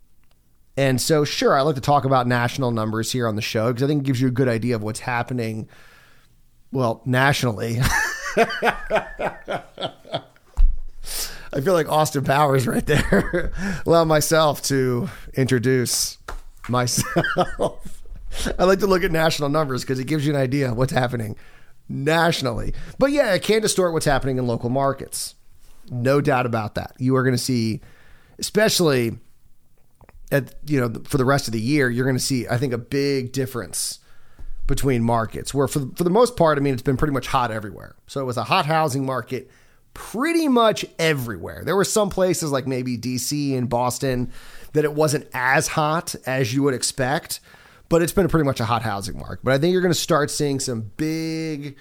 And 0.77 1.01
so, 1.01 1.25
sure, 1.25 1.57
I 1.57 1.63
like 1.63 1.77
to 1.77 1.81
talk 1.81 2.05
about 2.05 2.27
national 2.27 2.73
numbers 2.73 3.13
here 3.13 3.29
on 3.29 3.37
the 3.37 3.43
show 3.43 3.69
because 3.69 3.85
I 3.85 3.87
think 3.87 4.03
it 4.03 4.07
gives 4.07 4.21
you 4.21 4.29
a 4.29 4.33
good 4.33 4.49
idea 4.49 4.75
of 4.75 4.83
what's 4.83 5.01
happening, 5.01 5.69
well, 6.73 7.01
nationally. 7.05 7.79
I 11.55 11.61
feel 11.61 11.75
like 11.75 11.89
Austin 11.89 12.25
Powers 12.25 12.67
right 12.67 12.85
there. 12.85 13.53
Allow 13.87 14.05
myself 14.05 14.63
to 14.63 15.09
introduce 15.35 16.19
myself. 16.69 18.03
I 18.59 18.65
like 18.65 18.81
to 18.81 18.89
look 18.89 19.05
at 19.05 19.13
national 19.13 19.51
numbers 19.51 19.83
because 19.83 20.01
it 20.01 20.07
gives 20.07 20.27
you 20.27 20.35
an 20.35 20.41
idea 20.41 20.73
of 20.73 20.77
what's 20.77 20.93
happening 20.93 21.37
nationally. 21.89 22.75
But 22.99 23.13
yeah, 23.13 23.33
it 23.35 23.43
can 23.43 23.63
distort 23.63 23.93
what's 23.93 24.07
happening 24.07 24.39
in 24.39 24.49
local 24.49 24.71
markets. 24.71 25.37
No 25.89 26.21
doubt 26.21 26.47
about 26.47 26.75
that. 26.75 26.95
You 26.99 27.15
are 27.15 27.23
going 27.23 27.37
to 27.37 27.43
see, 27.43 27.81
especially 28.41 29.19
at 30.31 30.55
you 30.67 30.81
know 30.81 31.03
for 31.05 31.19
the 31.19 31.25
rest 31.25 31.49
of 31.49 31.53
the 31.53 31.61
year, 31.61 31.91
you're 31.91 32.05
going 32.05 32.17
to 32.17 32.23
see 32.23 32.49
I 32.49 32.59
think 32.59 32.73
a 32.73 32.79
big 32.79 33.33
difference 33.33 34.01
between 34.67 35.03
markets. 35.03 35.53
Where 35.53 35.69
for 35.69 35.81
for 35.95 36.05
the 36.05 36.11
most 36.11 36.37
part, 36.37 36.59
I 36.59 36.61
mean, 36.61 36.73
it's 36.73 36.83
been 36.83 36.97
pretty 36.97 37.15
much 37.15 37.27
hot 37.27 37.51
everywhere. 37.51 37.97
So 38.07 38.21
it 38.21 38.25
was 38.25 38.37
a 38.37 38.45
hot 38.45 38.67
housing 38.67 39.05
market 39.05 39.51
pretty 39.95 40.49
much 40.49 40.85
everywhere. 40.99 41.63
There 41.65 41.77
were 41.77 41.85
some 41.85 42.11
places 42.11 42.51
like 42.51 42.67
maybe 42.67 42.99
DC 42.99 43.57
and 43.57 43.69
Boston 43.69 44.33
that 44.73 44.85
it 44.85 44.93
wasn't 44.93 45.29
as 45.33 45.69
hot 45.69 46.15
as 46.27 46.53
you 46.53 46.65
would 46.65 46.75
expect, 46.75 47.39
but 47.89 48.03
it's 48.03 48.13
been 48.13 48.29
pretty 48.29 48.45
much 48.45 48.59
a 48.61 48.65
hot 48.65 48.83
housing 48.83 49.19
market. 49.19 49.45
But 49.45 49.55
I 49.55 49.59
think 49.59 49.73
you're 49.73 49.83
going 49.83 49.95
to 49.95 49.99
start 49.99 50.31
seeing 50.31 50.59
some 50.59 50.91
big 50.97 51.77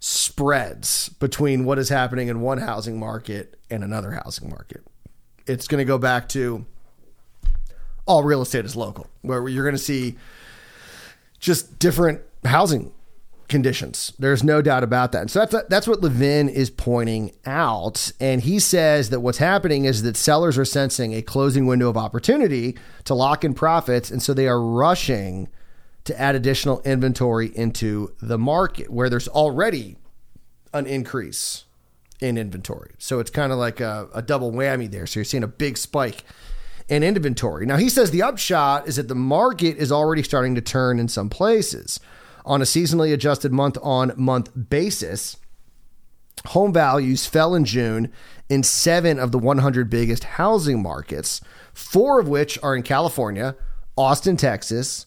spreads 0.00 1.10
between 1.10 1.64
what 1.64 1.78
is 1.78 1.90
happening 1.90 2.28
in 2.28 2.40
one 2.40 2.58
housing 2.58 2.98
market 2.98 3.58
and 3.70 3.84
another 3.84 4.12
housing 4.12 4.48
market. 4.48 4.82
It's 5.46 5.68
going 5.68 5.78
to 5.78 5.84
go 5.84 5.98
back 5.98 6.28
to 6.30 6.64
all 8.06 8.22
real 8.22 8.42
estate 8.42 8.64
is 8.64 8.76
local, 8.76 9.08
where 9.22 9.46
you're 9.48 9.64
going 9.64 9.74
to 9.74 9.82
see 9.82 10.16
just 11.38 11.78
different 11.78 12.20
housing 12.44 12.92
conditions. 13.48 14.12
There's 14.18 14.42
no 14.42 14.60
doubt 14.62 14.82
about 14.82 15.12
that. 15.12 15.22
And 15.22 15.30
so 15.30 15.44
that's 15.44 15.68
that's 15.68 15.86
what 15.86 16.02
Levin 16.02 16.48
is 16.48 16.70
pointing 16.70 17.32
out, 17.44 18.12
and 18.20 18.40
he 18.40 18.58
says 18.58 19.10
that 19.10 19.20
what's 19.20 19.38
happening 19.38 19.84
is 19.84 20.02
that 20.02 20.16
sellers 20.16 20.58
are 20.58 20.64
sensing 20.64 21.12
a 21.14 21.22
closing 21.22 21.66
window 21.66 21.88
of 21.88 21.96
opportunity 21.96 22.76
to 23.04 23.14
lock 23.14 23.44
in 23.44 23.54
profits, 23.54 24.10
and 24.10 24.22
so 24.22 24.34
they 24.34 24.48
are 24.48 24.60
rushing 24.60 25.48
to 26.04 26.20
add 26.20 26.34
additional 26.34 26.80
inventory 26.82 27.48
into 27.56 28.14
the 28.22 28.38
market 28.38 28.90
where 28.90 29.10
there's 29.10 29.28
already 29.28 29.96
an 30.72 30.86
increase 30.86 31.64
in 32.20 32.38
inventory. 32.38 32.92
So 32.98 33.18
it's 33.18 33.30
kind 33.30 33.52
of 33.52 33.58
like 33.58 33.80
a, 33.80 34.08
a 34.14 34.22
double 34.22 34.52
whammy 34.52 34.90
there. 34.90 35.06
So 35.06 35.20
you're 35.20 35.24
seeing 35.24 35.42
a 35.42 35.48
big 35.48 35.76
spike 35.76 36.24
in 36.88 37.02
inventory. 37.02 37.66
Now 37.66 37.76
he 37.76 37.88
says 37.88 38.10
the 38.10 38.22
upshot 38.22 38.86
is 38.86 38.96
that 38.96 39.08
the 39.08 39.14
market 39.14 39.76
is 39.76 39.90
already 39.90 40.22
starting 40.22 40.54
to 40.54 40.60
turn 40.60 40.98
in 40.98 41.08
some 41.08 41.28
places 41.28 42.00
on 42.44 42.62
a 42.62 42.64
seasonally 42.64 43.12
adjusted 43.12 43.52
month 43.52 43.76
on 43.82 44.12
month 44.16 44.50
basis. 44.68 45.36
Home 46.46 46.72
values 46.72 47.26
fell 47.26 47.54
in 47.54 47.64
June 47.64 48.12
in 48.48 48.62
seven 48.62 49.18
of 49.18 49.32
the 49.32 49.38
100 49.38 49.90
biggest 49.90 50.24
housing 50.24 50.80
markets, 50.80 51.40
four 51.72 52.20
of 52.20 52.28
which 52.28 52.58
are 52.62 52.76
in 52.76 52.82
California, 52.82 53.56
Austin, 53.96 54.36
Texas, 54.36 55.06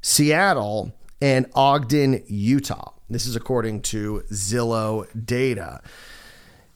Seattle, 0.00 0.92
and 1.20 1.46
Ogden, 1.54 2.22
Utah. 2.28 2.92
This 3.08 3.26
is 3.26 3.34
according 3.34 3.82
to 3.82 4.22
Zillow 4.30 5.06
data. 5.26 5.80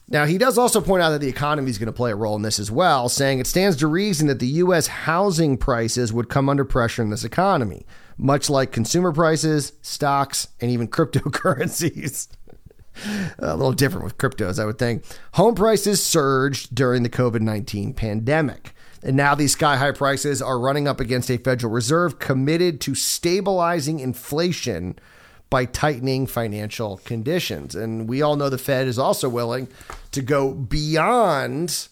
Now, 0.07 0.27
he 0.27 0.37
does 0.37 0.59
also 0.59 0.81
point 0.83 1.03
out 1.03 1.11
that 1.11 1.21
the 1.21 1.29
economy 1.29 1.71
is 1.71 1.79
going 1.79 1.87
to 1.87 1.93
play 1.93 2.13
a 2.13 2.17
role 2.17 2.37
in 2.37 2.43
this 2.43 2.59
as 2.59 2.71
well, 2.71 3.09
saying 3.09 3.39
it 3.39 3.47
stands 3.47 3.77
to 3.79 3.87
reason 3.87 4.27
that 4.27 4.39
the 4.39 4.47
U.S. 4.47 4.87
housing 4.87 5.57
prices 5.57 6.13
would 6.13 6.29
come 6.29 6.49
under 6.49 6.65
pressure 6.65 7.03
in 7.03 7.11
this 7.11 7.25
economy 7.25 7.87
much 8.19 8.49
like 8.49 8.73
consumer 8.73 9.13
prices, 9.13 9.73
stocks, 9.83 10.49
and 10.61 10.71
even 10.71 10.89
cryptocurrencies. 10.89 12.29
a 13.39 13.57
little 13.57 13.73
different 13.73 14.05
with 14.05 14.19
cryptos, 14.19 14.61
I 14.61 14.67
would 14.67 14.79
think. 14.79 15.05
Home 15.33 15.55
prices 15.55 16.05
surged 16.05 16.75
during 16.75 17.03
the 17.03 17.09
COVID 17.09 17.41
19 17.41 17.95
pandemic. 17.95 18.73
And 19.03 19.17
now 19.17 19.35
these 19.35 19.53
sky 19.53 19.77
high 19.77 19.93
prices 19.93 20.41
are 20.41 20.59
running 20.59 20.89
up 20.89 20.99
against 20.99 21.31
a 21.31 21.37
Federal 21.37 21.73
Reserve 21.73 22.19
committed 22.19 22.81
to 22.83 22.95
stabilizing 22.95 24.01
inflation 24.01 24.99
by 25.51 25.65
tightening 25.65 26.27
financial 26.27 26.99
conditions. 26.99 27.75
And 27.75 28.09
we 28.09 28.23
all 28.23 28.37
know 28.37 28.49
the 28.49 28.59
Fed 28.59 28.87
is 28.89 28.99
also 28.99 29.29
willing 29.29 29.69
to 30.13 30.23
go 30.23 30.53
beyond 30.53 31.89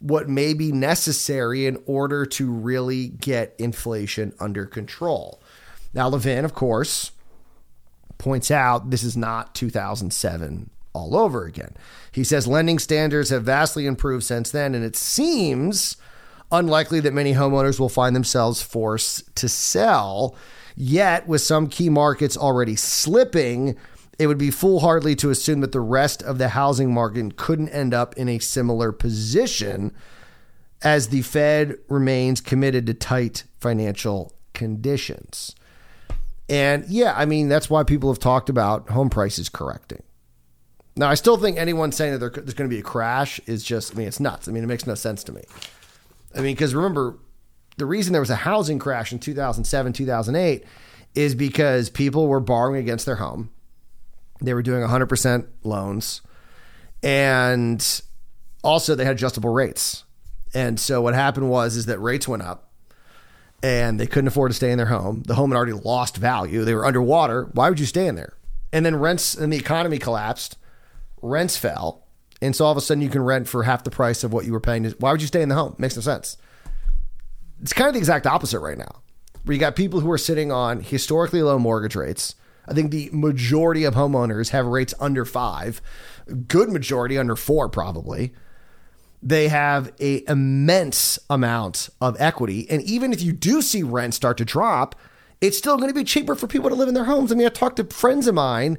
what 0.00 0.28
may 0.28 0.54
be 0.54 0.72
necessary 0.72 1.66
in 1.66 1.82
order 1.86 2.24
to 2.24 2.50
really 2.50 3.08
get 3.08 3.54
inflation 3.58 4.32
under 4.40 4.64
control. 4.64 5.40
Now, 5.92 6.08
Levin, 6.08 6.44
of 6.44 6.54
course, 6.54 7.12
points 8.16 8.50
out 8.50 8.90
this 8.90 9.02
is 9.02 9.16
not 9.16 9.54
2007 9.54 10.70
all 10.92 11.16
over 11.16 11.44
again. 11.44 11.74
He 12.12 12.24
says 12.24 12.46
lending 12.46 12.78
standards 12.78 13.30
have 13.30 13.44
vastly 13.44 13.86
improved 13.86 14.24
since 14.24 14.50
then, 14.50 14.74
and 14.74 14.84
it 14.84 14.96
seems 14.96 15.96
unlikely 16.50 17.00
that 17.00 17.12
many 17.12 17.34
homeowners 17.34 17.78
will 17.78 17.88
find 17.88 18.14
themselves 18.14 18.62
forced 18.62 19.34
to 19.36 19.48
sell. 19.48 20.34
Yet, 20.82 21.28
with 21.28 21.42
some 21.42 21.68
key 21.68 21.90
markets 21.90 22.38
already 22.38 22.74
slipping, 22.74 23.76
it 24.18 24.28
would 24.28 24.38
be 24.38 24.50
foolhardy 24.50 25.14
to 25.16 25.28
assume 25.28 25.60
that 25.60 25.72
the 25.72 25.80
rest 25.80 26.22
of 26.22 26.38
the 26.38 26.48
housing 26.48 26.94
market 26.94 27.36
couldn't 27.36 27.68
end 27.68 27.92
up 27.92 28.16
in 28.16 28.30
a 28.30 28.38
similar 28.38 28.90
position 28.90 29.92
as 30.80 31.08
the 31.08 31.20
Fed 31.20 31.76
remains 31.90 32.40
committed 32.40 32.86
to 32.86 32.94
tight 32.94 33.44
financial 33.60 34.32
conditions. 34.54 35.54
And 36.48 36.86
yeah, 36.88 37.12
I 37.14 37.26
mean, 37.26 37.50
that's 37.50 37.68
why 37.68 37.82
people 37.82 38.10
have 38.10 38.18
talked 38.18 38.48
about 38.48 38.88
home 38.88 39.10
prices 39.10 39.50
correcting. 39.50 40.02
Now, 40.96 41.10
I 41.10 41.14
still 41.14 41.36
think 41.36 41.58
anyone 41.58 41.92
saying 41.92 42.18
that 42.18 42.20
there's 42.20 42.54
going 42.54 42.70
to 42.70 42.74
be 42.74 42.80
a 42.80 42.82
crash 42.82 43.38
is 43.44 43.62
just, 43.62 43.94
I 43.94 43.98
mean, 43.98 44.08
it's 44.08 44.18
nuts. 44.18 44.48
I 44.48 44.52
mean, 44.52 44.64
it 44.64 44.66
makes 44.66 44.86
no 44.86 44.94
sense 44.94 45.22
to 45.24 45.32
me. 45.32 45.42
I 46.34 46.38
mean, 46.38 46.54
because 46.54 46.74
remember, 46.74 47.18
the 47.80 47.86
reason 47.86 48.12
there 48.12 48.20
was 48.20 48.30
a 48.30 48.36
housing 48.36 48.78
crash 48.78 49.10
in 49.10 49.18
2007, 49.18 49.94
2008 49.94 50.64
is 51.14 51.34
because 51.34 51.88
people 51.88 52.28
were 52.28 52.38
borrowing 52.38 52.76
against 52.76 53.06
their 53.06 53.16
home. 53.16 53.50
They 54.42 54.52
were 54.52 54.62
doing 54.62 54.86
100% 54.86 55.46
loans. 55.64 56.20
And 57.02 58.02
also, 58.62 58.94
they 58.94 59.06
had 59.06 59.16
adjustable 59.16 59.50
rates. 59.50 60.04
And 60.52 60.78
so 60.78 61.00
what 61.00 61.14
happened 61.14 61.48
was 61.48 61.74
is 61.74 61.86
that 61.86 61.98
rates 61.98 62.28
went 62.28 62.42
up 62.42 62.70
and 63.62 63.98
they 63.98 64.06
couldn't 64.06 64.28
afford 64.28 64.50
to 64.50 64.56
stay 64.56 64.70
in 64.70 64.76
their 64.76 64.86
home. 64.86 65.22
The 65.26 65.34
home 65.34 65.50
had 65.50 65.56
already 65.56 65.72
lost 65.72 66.18
value. 66.18 66.64
They 66.64 66.74
were 66.74 66.84
underwater. 66.84 67.48
Why 67.54 67.70
would 67.70 67.80
you 67.80 67.86
stay 67.86 68.06
in 68.06 68.14
there? 68.14 68.34
And 68.74 68.84
then 68.84 68.96
rents 68.96 69.34
and 69.34 69.50
the 69.50 69.56
economy 69.56 69.98
collapsed. 69.98 70.58
Rents 71.22 71.56
fell. 71.56 72.04
And 72.42 72.54
so 72.54 72.66
all 72.66 72.72
of 72.72 72.76
a 72.76 72.82
sudden 72.82 73.02
you 73.02 73.08
can 73.08 73.22
rent 73.22 73.48
for 73.48 73.62
half 73.62 73.84
the 73.84 73.90
price 73.90 74.22
of 74.22 74.34
what 74.34 74.44
you 74.44 74.52
were 74.52 74.60
paying. 74.60 74.84
Why 74.98 75.12
would 75.12 75.22
you 75.22 75.26
stay 75.26 75.40
in 75.40 75.48
the 75.48 75.54
home? 75.54 75.76
Makes 75.78 75.96
no 75.96 76.02
sense. 76.02 76.36
It's 77.62 77.72
kind 77.72 77.88
of 77.88 77.94
the 77.94 77.98
exact 77.98 78.26
opposite 78.26 78.60
right 78.60 78.78
now, 78.78 79.02
where 79.44 79.54
you 79.54 79.60
got 79.60 79.76
people 79.76 80.00
who 80.00 80.10
are 80.10 80.18
sitting 80.18 80.50
on 80.50 80.80
historically 80.80 81.42
low 81.42 81.58
mortgage 81.58 81.94
rates. 81.94 82.34
I 82.68 82.74
think 82.74 82.90
the 82.90 83.10
majority 83.12 83.84
of 83.84 83.94
homeowners 83.94 84.50
have 84.50 84.66
rates 84.66 84.94
under 85.00 85.24
five, 85.24 85.80
good 86.46 86.70
majority 86.70 87.18
under 87.18 87.36
four, 87.36 87.68
probably 87.68 88.32
they 89.22 89.48
have 89.48 89.92
a 90.00 90.24
immense 90.28 91.18
amount 91.28 91.88
of 92.00 92.16
equity. 92.20 92.68
And 92.70 92.82
even 92.82 93.12
if 93.12 93.20
you 93.20 93.32
do 93.32 93.60
see 93.62 93.82
rent 93.82 94.14
start 94.14 94.38
to 94.38 94.44
drop, 94.44 94.94
it's 95.40 95.58
still 95.58 95.76
going 95.76 95.88
to 95.88 95.94
be 95.94 96.04
cheaper 96.04 96.34
for 96.34 96.46
people 96.46 96.70
to 96.70 96.74
live 96.74 96.88
in 96.88 96.94
their 96.94 97.04
homes. 97.04 97.30
I 97.30 97.34
mean, 97.34 97.46
I 97.46 97.50
talked 97.50 97.76
to 97.76 97.84
friends 97.84 98.26
of 98.26 98.34
mine, 98.34 98.78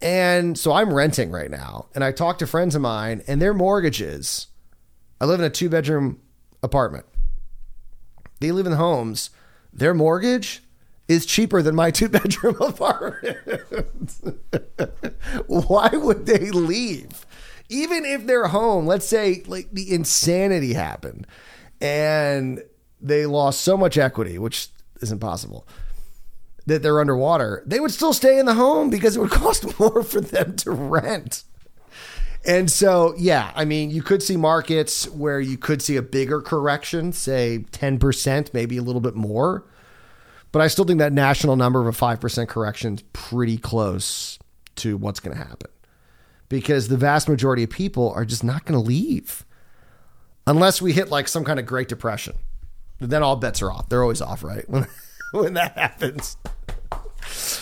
and 0.00 0.58
so 0.58 0.72
I'm 0.72 0.92
renting 0.92 1.30
right 1.30 1.50
now, 1.50 1.86
and 1.94 2.02
I 2.02 2.12
talked 2.12 2.40
to 2.40 2.46
friends 2.46 2.74
of 2.74 2.82
mine, 2.82 3.22
and 3.26 3.40
their 3.40 3.54
mortgages. 3.54 4.48
I 5.20 5.26
live 5.26 5.40
in 5.40 5.46
a 5.46 5.50
two 5.50 5.68
bedroom 5.68 6.20
apartment. 6.62 7.06
They 8.40 8.52
live 8.52 8.66
in 8.66 8.72
homes. 8.72 9.30
Their 9.72 9.94
mortgage 9.94 10.62
is 11.08 11.26
cheaper 11.26 11.62
than 11.62 11.74
my 11.74 11.90
two 11.92 12.08
bedroom 12.08 12.56
apartment. 12.60 14.12
Why 15.46 15.90
would 15.92 16.26
they 16.26 16.50
leave? 16.50 17.26
even 17.70 18.04
if 18.04 18.26
they're 18.26 18.48
home, 18.48 18.84
let's 18.84 19.06
say 19.06 19.42
like 19.46 19.68
the 19.72 19.94
insanity 19.94 20.74
happened 20.74 21.26
and 21.80 22.62
they 23.00 23.24
lost 23.24 23.62
so 23.62 23.76
much 23.76 23.96
equity, 23.96 24.38
which 24.38 24.68
isn't 25.00 25.20
possible, 25.20 25.66
that 26.66 26.82
they're 26.82 27.00
underwater, 27.00 27.62
they 27.64 27.80
would 27.80 27.92
still 27.92 28.12
stay 28.12 28.38
in 28.38 28.46
the 28.46 28.54
home 28.54 28.90
because 28.90 29.16
it 29.16 29.20
would 29.20 29.30
cost 29.30 29.78
more 29.78 30.02
for 30.02 30.20
them 30.20 30.56
to 30.56 30.72
rent. 30.72 31.44
And 32.46 32.70
so, 32.70 33.14
yeah, 33.18 33.52
I 33.54 33.64
mean, 33.64 33.90
you 33.90 34.02
could 34.02 34.22
see 34.22 34.36
markets 34.36 35.08
where 35.10 35.40
you 35.40 35.58
could 35.58 35.82
see 35.82 35.96
a 35.96 36.02
bigger 36.02 36.40
correction, 36.40 37.12
say 37.12 37.64
10%, 37.72 38.54
maybe 38.54 38.78
a 38.78 38.82
little 38.82 39.02
bit 39.02 39.14
more. 39.14 39.64
But 40.52 40.62
I 40.62 40.68
still 40.68 40.84
think 40.84 40.98
that 40.98 41.12
national 41.12 41.56
number 41.56 41.80
of 41.80 41.86
a 41.86 41.96
5% 41.96 42.48
correction 42.48 42.94
is 42.94 43.02
pretty 43.12 43.58
close 43.58 44.38
to 44.76 44.96
what's 44.96 45.20
going 45.20 45.36
to 45.36 45.42
happen 45.42 45.70
because 46.48 46.88
the 46.88 46.96
vast 46.96 47.28
majority 47.28 47.62
of 47.62 47.70
people 47.70 48.12
are 48.14 48.24
just 48.24 48.42
not 48.42 48.64
going 48.64 48.80
to 48.80 48.84
leave 48.84 49.44
unless 50.46 50.80
we 50.80 50.92
hit 50.92 51.10
like 51.10 51.28
some 51.28 51.44
kind 51.44 51.60
of 51.60 51.66
Great 51.66 51.88
Depression. 51.88 52.34
Then 52.98 53.22
all 53.22 53.36
bets 53.36 53.62
are 53.62 53.70
off. 53.70 53.88
They're 53.88 54.02
always 54.02 54.22
off, 54.22 54.42
right? 54.42 54.64
When, 54.68 54.86
when 55.32 55.54
that 55.54 55.78
happens. 55.78 56.36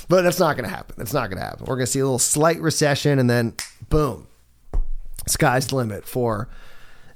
But 0.09 0.23
that's 0.23 0.39
not 0.39 0.57
going 0.57 0.69
to 0.69 0.75
happen. 0.75 0.97
It's 1.01 1.13
not 1.13 1.29
going 1.29 1.39
to 1.39 1.45
happen. 1.45 1.67
We're 1.67 1.77
going 1.77 1.85
to 1.85 1.93
see 1.93 1.99
a 1.99 2.05
little 2.05 2.19
slight 2.19 2.61
recession 2.61 3.19
and 3.19 3.29
then 3.29 3.55
boom, 3.91 4.27
sky's 5.31 5.67
the 5.67 5.77
limit 5.77 6.07
for 6.07 6.49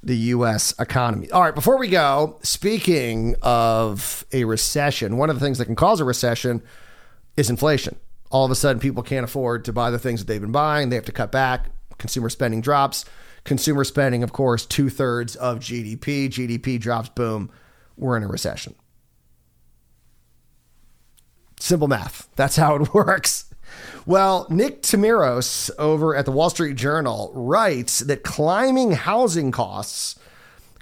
the 0.03 0.17
U.S. 0.17 0.75
economy. 0.79 1.31
All 1.31 1.43
right, 1.43 1.55
before 1.55 1.79
we 1.79 1.89
go, 1.89 2.39
speaking 2.43 3.37
of 3.43 4.25
a 4.33 4.45
recession, 4.45 5.17
one 5.17 5.31
of 5.31 5.39
the 5.39 5.45
things 5.45 5.59
that 5.59 5.67
can 5.67 5.77
cause 5.77 6.01
a 6.01 6.05
recession 6.05 6.63
is 7.37 7.49
inflation. 7.49 7.97
All 8.31 8.45
of 8.45 8.51
a 8.51 8.55
sudden, 8.55 8.81
people 8.81 9.03
can't 9.03 9.25
afford 9.25 9.65
to 9.67 9.73
buy 9.73 9.91
the 9.91 9.99
things 9.99 10.21
that 10.21 10.27
they've 10.27 10.41
been 10.41 10.53
buying. 10.53 10.89
They 10.89 10.97
have 10.97 11.05
to 11.05 11.13
cut 11.13 11.31
back. 11.31 11.71
Consumer 11.99 12.31
spending 12.31 12.61
drops. 12.61 13.05
Consumer 13.45 13.85
spending, 13.85 14.23
of 14.23 14.33
course, 14.33 14.67
two 14.67 14.89
thirds 14.89 15.37
of 15.37 15.59
GDP. 15.59 16.29
GDP 16.29 16.81
drops, 16.81 17.09
boom, 17.11 17.51
we're 17.97 18.17
in 18.17 18.23
a 18.23 18.29
recession. 18.29 18.75
Simple 21.61 21.89
math. 21.89 22.29
That's 22.35 22.57
how 22.57 22.77
it 22.77 22.95
works. 22.95 23.52
Well, 24.05 24.47
Nick 24.51 24.83
Timiraos 24.83 25.71
over 25.79 26.17
at 26.17 26.25
the 26.25 26.33
Wall 26.33 26.51
Street 26.51 26.77
Journal 26.77 27.31
writes 27.35 28.01
that 28.01 28.25
climbing 28.25 28.93
housing 28.93 29.53
costs 29.53 30.17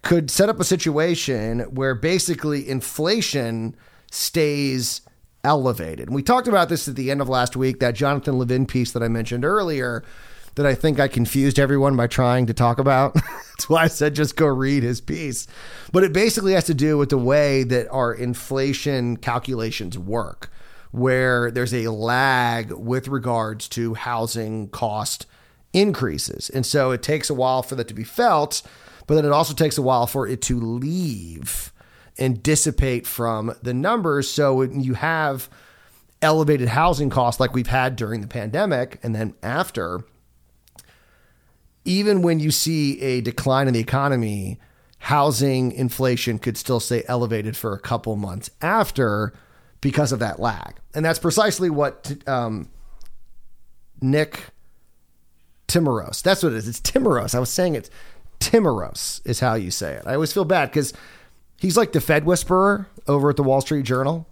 could 0.02 0.30
set 0.30 0.48
up 0.48 0.58
a 0.58 0.64
situation 0.64 1.60
where 1.74 1.94
basically 1.94 2.66
inflation 2.68 3.76
stays 4.10 5.02
elevated. 5.44 6.08
And 6.08 6.14
we 6.14 6.22
talked 6.22 6.48
about 6.48 6.68
this 6.68 6.88
at 6.88 6.96
the 6.96 7.10
end 7.10 7.20
of 7.20 7.28
last 7.28 7.56
week, 7.56 7.80
that 7.80 7.94
Jonathan 7.94 8.38
Levin 8.38 8.66
piece 8.66 8.92
that 8.92 9.02
I 9.02 9.08
mentioned 9.08 9.44
earlier, 9.44 10.02
that 10.54 10.66
I 10.66 10.74
think 10.74 10.98
I 10.98 11.08
confused 11.08 11.58
everyone 11.58 11.96
by 11.96 12.06
trying 12.06 12.46
to 12.46 12.54
talk 12.54 12.78
about. 12.78 13.14
That's 13.14 13.68
why 13.68 13.84
I 13.84 13.88
said 13.88 14.14
just 14.14 14.36
go 14.36 14.46
read 14.46 14.82
his 14.82 15.00
piece. 15.00 15.46
But 15.92 16.04
it 16.04 16.12
basically 16.12 16.54
has 16.54 16.64
to 16.64 16.74
do 16.74 16.98
with 16.98 17.10
the 17.10 17.18
way 17.18 17.62
that 17.64 17.88
our 17.90 18.12
inflation 18.12 19.16
calculations 19.16 19.98
work 19.98 20.50
where 20.90 21.50
there's 21.50 21.74
a 21.74 21.88
lag 21.88 22.72
with 22.72 23.08
regards 23.08 23.68
to 23.68 23.94
housing 23.94 24.68
cost 24.68 25.26
increases. 25.72 26.50
And 26.50 26.66
so 26.66 26.90
it 26.90 27.02
takes 27.02 27.30
a 27.30 27.34
while 27.34 27.62
for 27.62 27.76
that 27.76 27.88
to 27.88 27.94
be 27.94 28.04
felt, 28.04 28.62
but 29.06 29.14
then 29.14 29.24
it 29.24 29.32
also 29.32 29.54
takes 29.54 29.78
a 29.78 29.82
while 29.82 30.06
for 30.06 30.26
it 30.26 30.42
to 30.42 30.58
leave 30.58 31.72
and 32.18 32.42
dissipate 32.42 33.06
from 33.06 33.54
the 33.62 33.74
numbers. 33.74 34.28
So 34.28 34.54
when 34.54 34.80
you 34.80 34.94
have 34.94 35.48
elevated 36.22 36.68
housing 36.68 37.08
costs 37.08 37.40
like 37.40 37.54
we've 37.54 37.66
had 37.68 37.96
during 37.96 38.20
the 38.20 38.26
pandemic 38.26 38.98
and 39.02 39.14
then 39.14 39.34
after, 39.42 40.04
even 41.84 42.20
when 42.22 42.40
you 42.40 42.50
see 42.50 43.00
a 43.00 43.20
decline 43.20 43.68
in 43.68 43.74
the 43.74 43.80
economy, 43.80 44.58
housing 44.98 45.72
inflation 45.72 46.38
could 46.38 46.56
still 46.56 46.80
stay 46.80 47.02
elevated 47.08 47.56
for 47.56 47.72
a 47.72 47.80
couple 47.80 48.16
months 48.16 48.50
after 48.60 49.32
because 49.80 50.12
of 50.12 50.18
that 50.18 50.40
lag. 50.40 50.76
And 50.94 51.04
that's 51.04 51.18
precisely 51.18 51.70
what 51.70 52.12
um, 52.26 52.68
Nick 54.00 54.44
Timoros, 55.68 56.22
that's 56.22 56.42
what 56.42 56.52
it 56.52 56.56
is. 56.56 56.68
It's 56.68 56.80
Timoros. 56.80 57.34
I 57.34 57.38
was 57.38 57.50
saying 57.50 57.74
it's 57.74 57.90
Timoros, 58.40 59.20
is 59.26 59.40
how 59.40 59.54
you 59.54 59.70
say 59.70 59.94
it. 59.94 60.02
I 60.06 60.14
always 60.14 60.32
feel 60.32 60.44
bad 60.44 60.70
because 60.70 60.92
he's 61.58 61.76
like 61.76 61.92
the 61.92 62.00
Fed 62.00 62.24
whisperer 62.24 62.88
over 63.06 63.30
at 63.30 63.36
the 63.36 63.42
Wall 63.42 63.60
Street 63.60 63.84
Journal. 63.84 64.26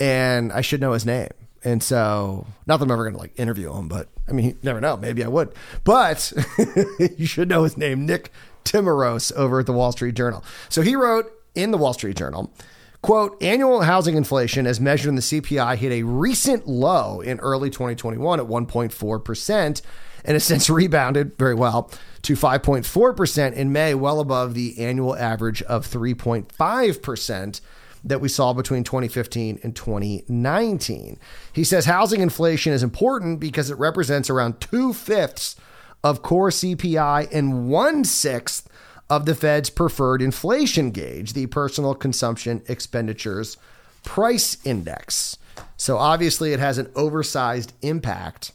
And 0.00 0.52
I 0.52 0.60
should 0.60 0.80
know 0.80 0.92
his 0.92 1.04
name. 1.04 1.30
And 1.64 1.82
so, 1.82 2.46
not 2.66 2.78
that 2.78 2.84
I'm 2.84 2.90
ever 2.92 3.02
going 3.02 3.14
to 3.14 3.20
like 3.20 3.38
interview 3.38 3.72
him, 3.72 3.88
but 3.88 4.08
I 4.28 4.32
mean, 4.32 4.46
you 4.46 4.58
never 4.62 4.80
know. 4.80 4.96
Maybe 4.96 5.24
I 5.24 5.28
would. 5.28 5.52
But 5.82 6.32
you 7.18 7.26
should 7.26 7.48
know 7.48 7.64
his 7.64 7.76
name, 7.76 8.06
Nick 8.06 8.30
Timoros 8.64 9.32
over 9.34 9.60
at 9.60 9.66
the 9.66 9.72
Wall 9.72 9.90
Street 9.90 10.14
Journal. 10.14 10.44
So 10.68 10.82
he 10.82 10.94
wrote 10.94 11.32
in 11.56 11.72
the 11.72 11.78
Wall 11.78 11.92
Street 11.92 12.16
Journal 12.16 12.52
Quote, 13.00 13.40
annual 13.42 13.82
housing 13.82 14.16
inflation 14.16 14.66
as 14.66 14.80
measured 14.80 15.08
in 15.08 15.14
the 15.14 15.22
CPI 15.22 15.76
hit 15.76 15.92
a 15.92 16.02
recent 16.02 16.66
low 16.66 17.20
in 17.20 17.38
early 17.38 17.70
2021 17.70 18.40
at 18.40 18.46
1.4% 18.46 19.82
and 20.24 20.34
has 20.34 20.44
since 20.44 20.68
rebounded 20.70 21.38
very 21.38 21.54
well 21.54 21.90
to 22.22 22.34
5.4% 22.34 23.52
in 23.52 23.72
May, 23.72 23.94
well 23.94 24.18
above 24.18 24.54
the 24.54 24.78
annual 24.84 25.16
average 25.16 25.62
of 25.62 25.86
3.5% 25.86 27.60
that 28.04 28.20
we 28.20 28.28
saw 28.28 28.52
between 28.52 28.84
2015 28.84 29.60
and 29.62 29.76
2019. 29.76 31.18
He 31.52 31.64
says 31.64 31.84
housing 31.84 32.20
inflation 32.20 32.72
is 32.72 32.82
important 32.82 33.38
because 33.38 33.70
it 33.70 33.78
represents 33.78 34.28
around 34.28 34.60
two 34.60 34.92
fifths 34.92 35.56
of 36.02 36.22
core 36.22 36.50
CPI 36.50 37.28
and 37.32 37.68
one 37.68 38.04
sixth 38.04 38.68
of 39.10 39.26
the 39.26 39.34
Fed's 39.34 39.70
preferred 39.70 40.20
inflation 40.20 40.90
gauge, 40.90 41.32
the 41.32 41.46
Personal 41.46 41.94
Consumption 41.94 42.62
Expenditures 42.68 43.56
Price 44.04 44.58
Index. 44.64 45.38
So 45.76 45.96
obviously, 45.96 46.52
it 46.52 46.60
has 46.60 46.78
an 46.78 46.90
oversized 46.94 47.72
impact 47.82 48.52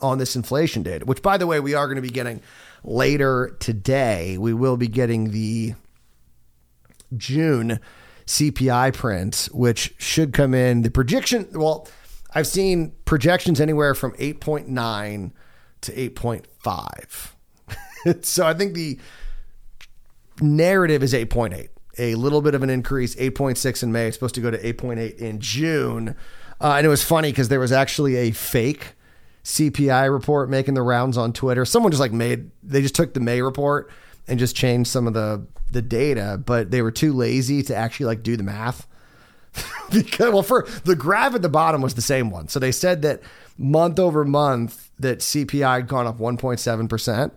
on 0.00 0.18
this 0.18 0.34
inflation 0.34 0.82
data, 0.82 1.04
which, 1.04 1.22
by 1.22 1.36
the 1.36 1.46
way, 1.46 1.60
we 1.60 1.74
are 1.74 1.86
going 1.86 1.96
to 1.96 2.02
be 2.02 2.10
getting 2.10 2.42
later 2.84 3.56
today. 3.60 4.36
We 4.36 4.52
will 4.52 4.76
be 4.76 4.88
getting 4.88 5.30
the 5.30 5.74
June 7.16 7.78
CPI 8.26 8.94
print, 8.94 9.48
which 9.52 9.94
should 9.98 10.32
come 10.32 10.54
in. 10.54 10.82
The 10.82 10.90
projection, 10.90 11.48
well, 11.52 11.88
I've 12.34 12.46
seen 12.46 12.92
projections 13.04 13.60
anywhere 13.60 13.94
from 13.94 14.12
8.9 14.12 15.32
to 15.82 16.10
8.5. 16.10 18.22
so 18.24 18.46
I 18.46 18.54
think 18.54 18.74
the 18.74 18.98
narrative 20.42 21.02
is 21.02 21.12
8.8, 21.12 21.68
a 21.98 22.14
little 22.14 22.42
bit 22.42 22.54
of 22.54 22.62
an 22.62 22.70
increase, 22.70 23.14
8.6 23.16 23.82
in 23.82 23.92
May, 23.92 24.10
supposed 24.10 24.34
to 24.34 24.40
go 24.40 24.50
to 24.50 24.58
8.8 24.58 25.16
in 25.18 25.40
June. 25.40 26.16
Uh, 26.60 26.74
and 26.76 26.86
it 26.86 26.90
was 26.90 27.02
funny 27.02 27.30
because 27.30 27.48
there 27.48 27.60
was 27.60 27.72
actually 27.72 28.16
a 28.16 28.30
fake 28.30 28.94
CPI 29.44 30.10
report 30.12 30.48
making 30.48 30.74
the 30.74 30.82
rounds 30.82 31.16
on 31.16 31.32
Twitter. 31.32 31.64
Someone 31.64 31.90
just 31.90 32.00
like 32.00 32.12
made, 32.12 32.50
they 32.62 32.82
just 32.82 32.94
took 32.94 33.14
the 33.14 33.20
May 33.20 33.42
report 33.42 33.90
and 34.28 34.38
just 34.38 34.54
changed 34.54 34.90
some 34.90 35.06
of 35.06 35.14
the 35.14 35.46
the 35.72 35.82
data, 35.82 36.40
but 36.44 36.70
they 36.70 36.82
were 36.82 36.90
too 36.90 37.14
lazy 37.14 37.62
to 37.62 37.74
actually 37.74 38.06
like 38.06 38.22
do 38.22 38.36
the 38.36 38.42
math. 38.42 38.86
because 39.92 40.32
well, 40.32 40.42
for 40.42 40.66
the 40.84 40.94
graph 40.94 41.34
at 41.34 41.42
the 41.42 41.48
bottom 41.48 41.82
was 41.82 41.94
the 41.94 42.02
same 42.02 42.30
one. 42.30 42.48
So 42.48 42.58
they 42.58 42.72
said 42.72 43.02
that 43.02 43.20
month 43.58 43.98
over 43.98 44.24
month 44.24 44.90
that 44.98 45.18
CPI 45.18 45.76
had 45.76 45.88
gone 45.88 46.06
up 46.06 46.18
1.7 46.18 46.88
percent 46.88 47.32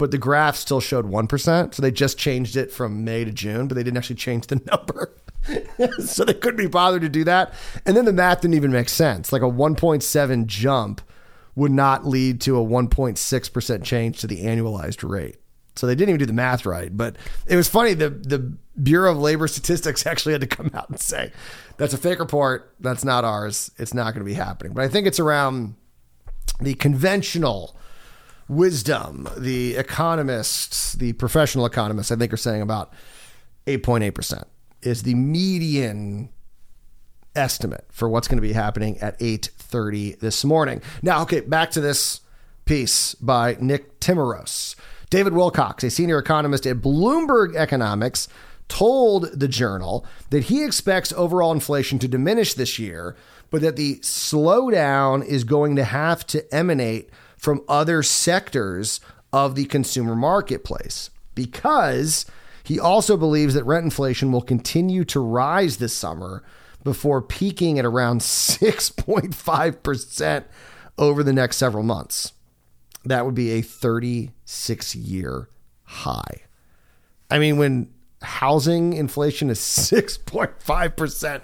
but 0.00 0.12
the 0.12 0.18
graph 0.18 0.56
still 0.56 0.80
showed 0.80 1.04
1%. 1.04 1.74
So 1.74 1.82
they 1.82 1.90
just 1.90 2.16
changed 2.16 2.56
it 2.56 2.72
from 2.72 3.04
May 3.04 3.22
to 3.22 3.30
June, 3.30 3.68
but 3.68 3.74
they 3.74 3.82
didn't 3.82 3.98
actually 3.98 4.16
change 4.16 4.46
the 4.46 4.56
number. 4.70 5.14
so 6.06 6.24
they 6.24 6.32
couldn't 6.32 6.56
be 6.56 6.66
bothered 6.66 7.02
to 7.02 7.08
do 7.10 7.22
that. 7.24 7.52
And 7.84 7.94
then 7.94 8.06
the 8.06 8.12
math 8.12 8.40
didn't 8.40 8.54
even 8.54 8.72
make 8.72 8.88
sense. 8.88 9.30
Like 9.30 9.42
a 9.42 9.44
1.7 9.44 10.46
jump 10.46 11.02
would 11.54 11.70
not 11.70 12.06
lead 12.06 12.40
to 12.40 12.58
a 12.58 12.64
1.6% 12.64 13.84
change 13.84 14.20
to 14.22 14.26
the 14.26 14.42
annualized 14.42 15.06
rate. 15.06 15.36
So 15.76 15.86
they 15.86 15.94
didn't 15.94 16.08
even 16.08 16.18
do 16.20 16.26
the 16.26 16.32
math 16.32 16.64
right. 16.64 16.96
But 16.96 17.16
it 17.46 17.56
was 17.56 17.68
funny. 17.68 17.92
The, 17.92 18.08
the 18.08 18.56
Bureau 18.82 19.12
of 19.12 19.18
Labor 19.18 19.48
Statistics 19.48 20.06
actually 20.06 20.32
had 20.32 20.40
to 20.40 20.46
come 20.46 20.70
out 20.72 20.88
and 20.88 20.98
say, 20.98 21.30
that's 21.76 21.92
a 21.92 21.98
fake 21.98 22.20
report. 22.20 22.74
That's 22.80 23.04
not 23.04 23.26
ours. 23.26 23.70
It's 23.76 23.92
not 23.92 24.14
going 24.14 24.24
to 24.24 24.30
be 24.30 24.34
happening. 24.34 24.72
But 24.72 24.84
I 24.84 24.88
think 24.88 25.06
it's 25.06 25.20
around 25.20 25.74
the 26.58 26.72
conventional 26.72 27.76
wisdom, 28.50 29.28
the 29.38 29.76
economists, 29.76 30.94
the 30.94 31.12
professional 31.14 31.64
economists, 31.64 32.10
I 32.10 32.16
think, 32.16 32.32
are 32.32 32.36
saying 32.36 32.62
about 32.62 32.92
8.8% 33.66 34.42
is 34.82 35.04
the 35.04 35.14
median 35.14 36.30
estimate 37.36 37.86
for 37.90 38.08
what's 38.08 38.26
going 38.26 38.38
to 38.38 38.46
be 38.46 38.52
happening 38.52 38.98
at 38.98 39.18
8.30 39.20 40.18
this 40.18 40.44
morning. 40.44 40.82
Now, 41.00 41.22
okay, 41.22 41.40
back 41.40 41.70
to 41.72 41.80
this 41.80 42.22
piece 42.64 43.14
by 43.14 43.56
Nick 43.60 44.00
Timiraos. 44.00 44.74
David 45.10 45.32
Wilcox, 45.32 45.84
a 45.84 45.90
senior 45.90 46.18
economist 46.18 46.66
at 46.66 46.78
Bloomberg 46.78 47.54
Economics, 47.54 48.26
told 48.66 49.30
the 49.32 49.48
journal 49.48 50.04
that 50.30 50.44
he 50.44 50.64
expects 50.64 51.12
overall 51.12 51.52
inflation 51.52 52.00
to 52.00 52.08
diminish 52.08 52.54
this 52.54 52.80
year, 52.80 53.14
but 53.50 53.60
that 53.60 53.76
the 53.76 53.96
slowdown 53.98 55.24
is 55.24 55.44
going 55.44 55.76
to 55.76 55.84
have 55.84 56.26
to 56.28 56.52
emanate 56.52 57.10
from 57.40 57.64
other 57.68 58.02
sectors 58.02 59.00
of 59.32 59.54
the 59.54 59.64
consumer 59.64 60.14
marketplace 60.14 61.08
because 61.34 62.26
he 62.62 62.78
also 62.78 63.16
believes 63.16 63.54
that 63.54 63.64
rent 63.64 63.84
inflation 63.84 64.30
will 64.30 64.42
continue 64.42 65.06
to 65.06 65.18
rise 65.18 65.78
this 65.78 65.94
summer 65.94 66.44
before 66.84 67.22
peaking 67.22 67.78
at 67.78 67.86
around 67.86 68.20
6.5% 68.20 70.44
over 70.98 71.22
the 71.22 71.32
next 71.32 71.56
several 71.56 71.82
months. 71.82 72.34
That 73.06 73.24
would 73.24 73.34
be 73.34 73.52
a 73.52 73.62
36 73.62 74.94
year 74.94 75.48
high. 75.84 76.42
I 77.30 77.38
mean, 77.38 77.56
when 77.56 77.90
housing 78.20 78.92
inflation 78.92 79.48
is 79.48 79.60
6.5%, 79.60 81.40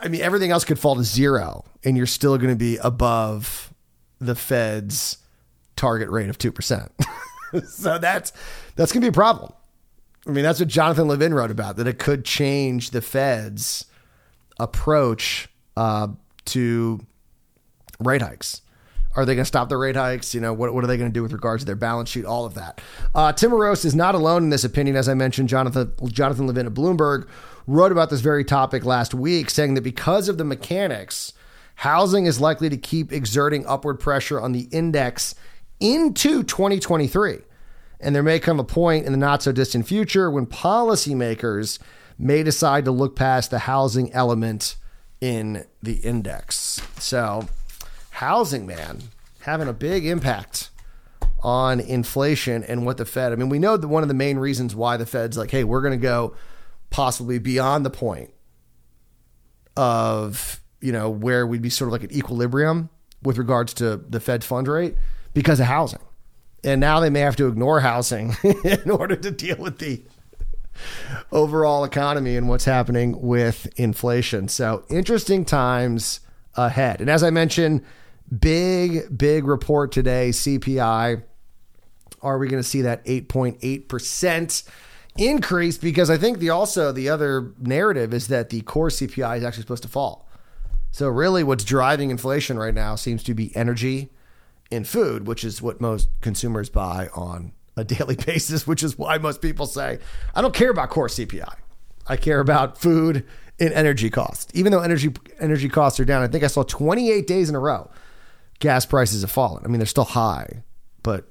I 0.00 0.08
mean, 0.08 0.20
everything 0.20 0.52
else 0.52 0.64
could 0.64 0.78
fall 0.78 0.94
to 0.94 1.02
zero 1.02 1.64
and 1.82 1.96
you're 1.96 2.06
still 2.06 2.38
going 2.38 2.50
to 2.50 2.56
be 2.56 2.76
above 2.76 3.72
the 4.20 4.34
Fed's 4.34 5.18
target 5.76 6.08
rate 6.08 6.28
of 6.28 6.38
2%. 6.38 6.90
so 7.66 7.98
that's 7.98 8.32
that's 8.74 8.92
going 8.92 9.00
to 9.00 9.04
be 9.04 9.08
a 9.08 9.12
problem. 9.12 9.52
I 10.26 10.30
mean, 10.30 10.42
that's 10.42 10.58
what 10.58 10.68
Jonathan 10.68 11.06
Levin 11.06 11.32
wrote 11.32 11.50
about 11.50 11.76
that 11.76 11.86
it 11.86 11.98
could 11.98 12.24
change 12.24 12.90
the 12.90 13.00
Fed's 13.00 13.86
approach 14.58 15.48
uh, 15.76 16.08
to 16.46 17.00
rate 18.00 18.22
hikes 18.22 18.62
Are 19.14 19.24
they 19.24 19.34
going 19.34 19.42
to 19.42 19.46
stop 19.46 19.68
the 19.68 19.76
rate 19.76 19.96
hikes? 19.96 20.34
You 20.34 20.40
know, 20.40 20.52
what, 20.52 20.74
what 20.74 20.82
are 20.82 20.86
they 20.86 20.96
going 20.96 21.10
to 21.10 21.14
do 21.14 21.22
with 21.22 21.32
regards 21.32 21.62
to 21.62 21.66
their 21.66 21.76
balance 21.76 22.10
sheet? 22.10 22.24
All 22.24 22.44
of 22.44 22.54
that. 22.54 22.80
Uh, 23.14 23.32
Tim 23.32 23.52
Rose 23.54 23.84
is 23.84 23.94
not 23.94 24.14
alone 24.14 24.44
in 24.44 24.50
this 24.50 24.64
opinion. 24.64 24.96
As 24.96 25.08
I 25.08 25.14
mentioned, 25.14 25.48
Jonathan, 25.48 25.92
Jonathan 26.06 26.46
Levin 26.46 26.66
of 26.66 26.74
Bloomberg 26.74 27.28
wrote 27.66 27.92
about 27.92 28.10
this 28.10 28.20
very 28.20 28.44
topic 28.44 28.84
last 28.84 29.14
week, 29.14 29.50
saying 29.50 29.74
that 29.74 29.82
because 29.82 30.28
of 30.28 30.38
the 30.38 30.44
mechanics, 30.44 31.32
housing 31.76 32.26
is 32.26 32.40
likely 32.40 32.68
to 32.68 32.76
keep 32.76 33.12
exerting 33.12 33.64
upward 33.66 34.00
pressure 34.00 34.40
on 34.40 34.52
the 34.52 34.68
index 34.72 35.34
into 35.78 36.42
2023. 36.42 37.38
And 38.00 38.14
there 38.14 38.22
may 38.22 38.38
come 38.40 38.58
a 38.58 38.64
point 38.64 39.06
in 39.06 39.12
the 39.12 39.18
not 39.18 39.42
so 39.42 39.52
distant 39.52 39.86
future 39.86 40.30
when 40.30 40.46
policymakers 40.46 41.78
may 42.18 42.42
decide 42.42 42.84
to 42.86 42.90
look 42.90 43.14
past 43.14 43.50
the 43.50 43.60
housing 43.60 44.12
element 44.12 44.76
in 45.20 45.64
the 45.82 45.94
index. 45.96 46.80
So, 46.98 47.48
housing, 48.10 48.66
man, 48.66 49.02
having 49.40 49.68
a 49.68 49.72
big 49.72 50.06
impact 50.06 50.70
on 51.42 51.80
inflation 51.80 52.64
and 52.64 52.84
what 52.84 52.96
the 52.96 53.04
Fed. 53.04 53.32
I 53.32 53.36
mean, 53.36 53.48
we 53.48 53.58
know 53.58 53.76
that 53.76 53.88
one 53.88 54.02
of 54.02 54.08
the 54.08 54.14
main 54.14 54.38
reasons 54.38 54.74
why 54.74 54.96
the 54.96 55.06
Fed's 55.06 55.36
like, 55.38 55.50
hey, 55.50 55.64
we're 55.64 55.82
going 55.82 55.92
to 55.92 56.02
go 56.02 56.34
possibly 56.90 57.38
beyond 57.38 57.84
the 57.84 57.90
point 57.90 58.30
of, 59.76 60.60
you 60.80 60.92
know, 60.92 61.10
where 61.10 61.46
we'd 61.46 61.62
be 61.62 61.70
sort 61.70 61.88
of 61.88 61.92
like 61.92 62.04
an 62.04 62.12
equilibrium 62.12 62.90
with 63.22 63.38
regards 63.38 63.74
to 63.74 63.96
the 63.96 64.20
Fed 64.20 64.44
fund 64.44 64.68
rate 64.68 64.96
because 65.34 65.60
of 65.60 65.66
housing. 65.66 66.00
And 66.64 66.80
now 66.80 67.00
they 67.00 67.10
may 67.10 67.20
have 67.20 67.36
to 67.36 67.46
ignore 67.46 67.80
housing 67.80 68.36
in 68.64 68.90
order 68.90 69.16
to 69.16 69.30
deal 69.30 69.56
with 69.58 69.78
the 69.78 70.02
overall 71.32 71.84
economy 71.84 72.36
and 72.36 72.48
what's 72.48 72.64
happening 72.64 73.20
with 73.20 73.66
inflation. 73.76 74.48
So, 74.48 74.84
interesting 74.88 75.44
times 75.44 76.20
ahead. 76.54 77.00
And 77.00 77.08
as 77.08 77.22
I 77.22 77.30
mentioned, 77.30 77.82
big, 78.38 79.16
big 79.16 79.46
report 79.46 79.92
today 79.92 80.30
CPI. 80.30 81.22
Are 82.22 82.38
we 82.38 82.48
going 82.48 82.62
to 82.62 82.68
see 82.68 82.82
that 82.82 83.04
8.8%? 83.04 84.68
increase 85.18 85.78
because 85.78 86.10
I 86.10 86.18
think 86.18 86.38
the 86.38 86.50
also 86.50 86.92
the 86.92 87.08
other 87.08 87.52
narrative 87.58 88.12
is 88.12 88.28
that 88.28 88.50
the 88.50 88.60
core 88.62 88.88
CPI 88.88 89.38
is 89.38 89.44
actually 89.44 89.62
supposed 89.62 89.82
to 89.84 89.88
fall. 89.88 90.25
So 90.96 91.10
really 91.10 91.44
what's 91.44 91.62
driving 91.62 92.10
inflation 92.10 92.58
right 92.58 92.72
now 92.72 92.94
seems 92.94 93.22
to 93.24 93.34
be 93.34 93.54
energy 93.54 94.08
and 94.72 94.88
food, 94.88 95.26
which 95.26 95.44
is 95.44 95.60
what 95.60 95.78
most 95.78 96.08
consumers 96.22 96.70
buy 96.70 97.10
on 97.14 97.52
a 97.76 97.84
daily 97.84 98.16
basis, 98.26 98.66
which 98.66 98.82
is 98.82 98.96
why 98.96 99.18
most 99.18 99.42
people 99.42 99.66
say, 99.66 99.98
I 100.34 100.40
don't 100.40 100.54
care 100.54 100.70
about 100.70 100.88
core 100.88 101.08
CPI. 101.08 101.54
I 102.06 102.16
care 102.16 102.40
about 102.40 102.78
food 102.78 103.26
and 103.60 103.74
energy 103.74 104.08
costs. 104.08 104.50
Even 104.54 104.72
though 104.72 104.80
energy 104.80 105.12
energy 105.38 105.68
costs 105.68 106.00
are 106.00 106.06
down, 106.06 106.22
I 106.22 106.28
think 106.28 106.44
I 106.44 106.46
saw 106.46 106.62
28 106.62 107.26
days 107.26 107.50
in 107.50 107.54
a 107.56 107.60
row 107.60 107.90
gas 108.58 108.86
prices 108.86 109.20
have 109.20 109.30
fallen. 109.30 109.62
I 109.66 109.68
mean, 109.68 109.80
they're 109.80 109.86
still 109.86 110.04
high, 110.04 110.62
but 111.02 111.30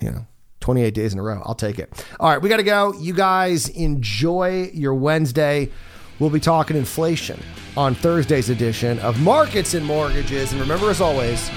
you 0.00 0.10
know, 0.10 0.26
28 0.58 0.92
days 0.94 1.12
in 1.12 1.20
a 1.20 1.22
row. 1.22 1.42
I'll 1.44 1.54
take 1.54 1.78
it. 1.78 1.92
All 2.18 2.28
right, 2.28 2.42
we 2.42 2.48
got 2.48 2.56
to 2.56 2.64
go. 2.64 2.92
You 2.94 3.14
guys 3.14 3.68
enjoy 3.68 4.68
your 4.74 4.94
Wednesday. 4.94 5.70
We'll 6.18 6.30
be 6.30 6.40
talking 6.40 6.76
inflation 6.76 7.38
on 7.76 7.94
Thursday's 7.94 8.48
edition 8.48 8.98
of 9.00 9.20
Markets 9.20 9.74
and 9.74 9.84
Mortgages. 9.84 10.52
And 10.52 10.60
remember, 10.60 10.90
as 10.90 11.00
always, 11.00 11.50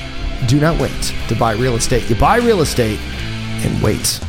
do 0.47 0.59
not 0.59 0.79
wait 0.79 1.13
to 1.29 1.35
buy 1.35 1.53
real 1.53 1.75
estate. 1.75 2.09
You 2.09 2.15
buy 2.15 2.37
real 2.37 2.61
estate 2.61 2.99
and 2.99 3.81
wait 3.81 4.19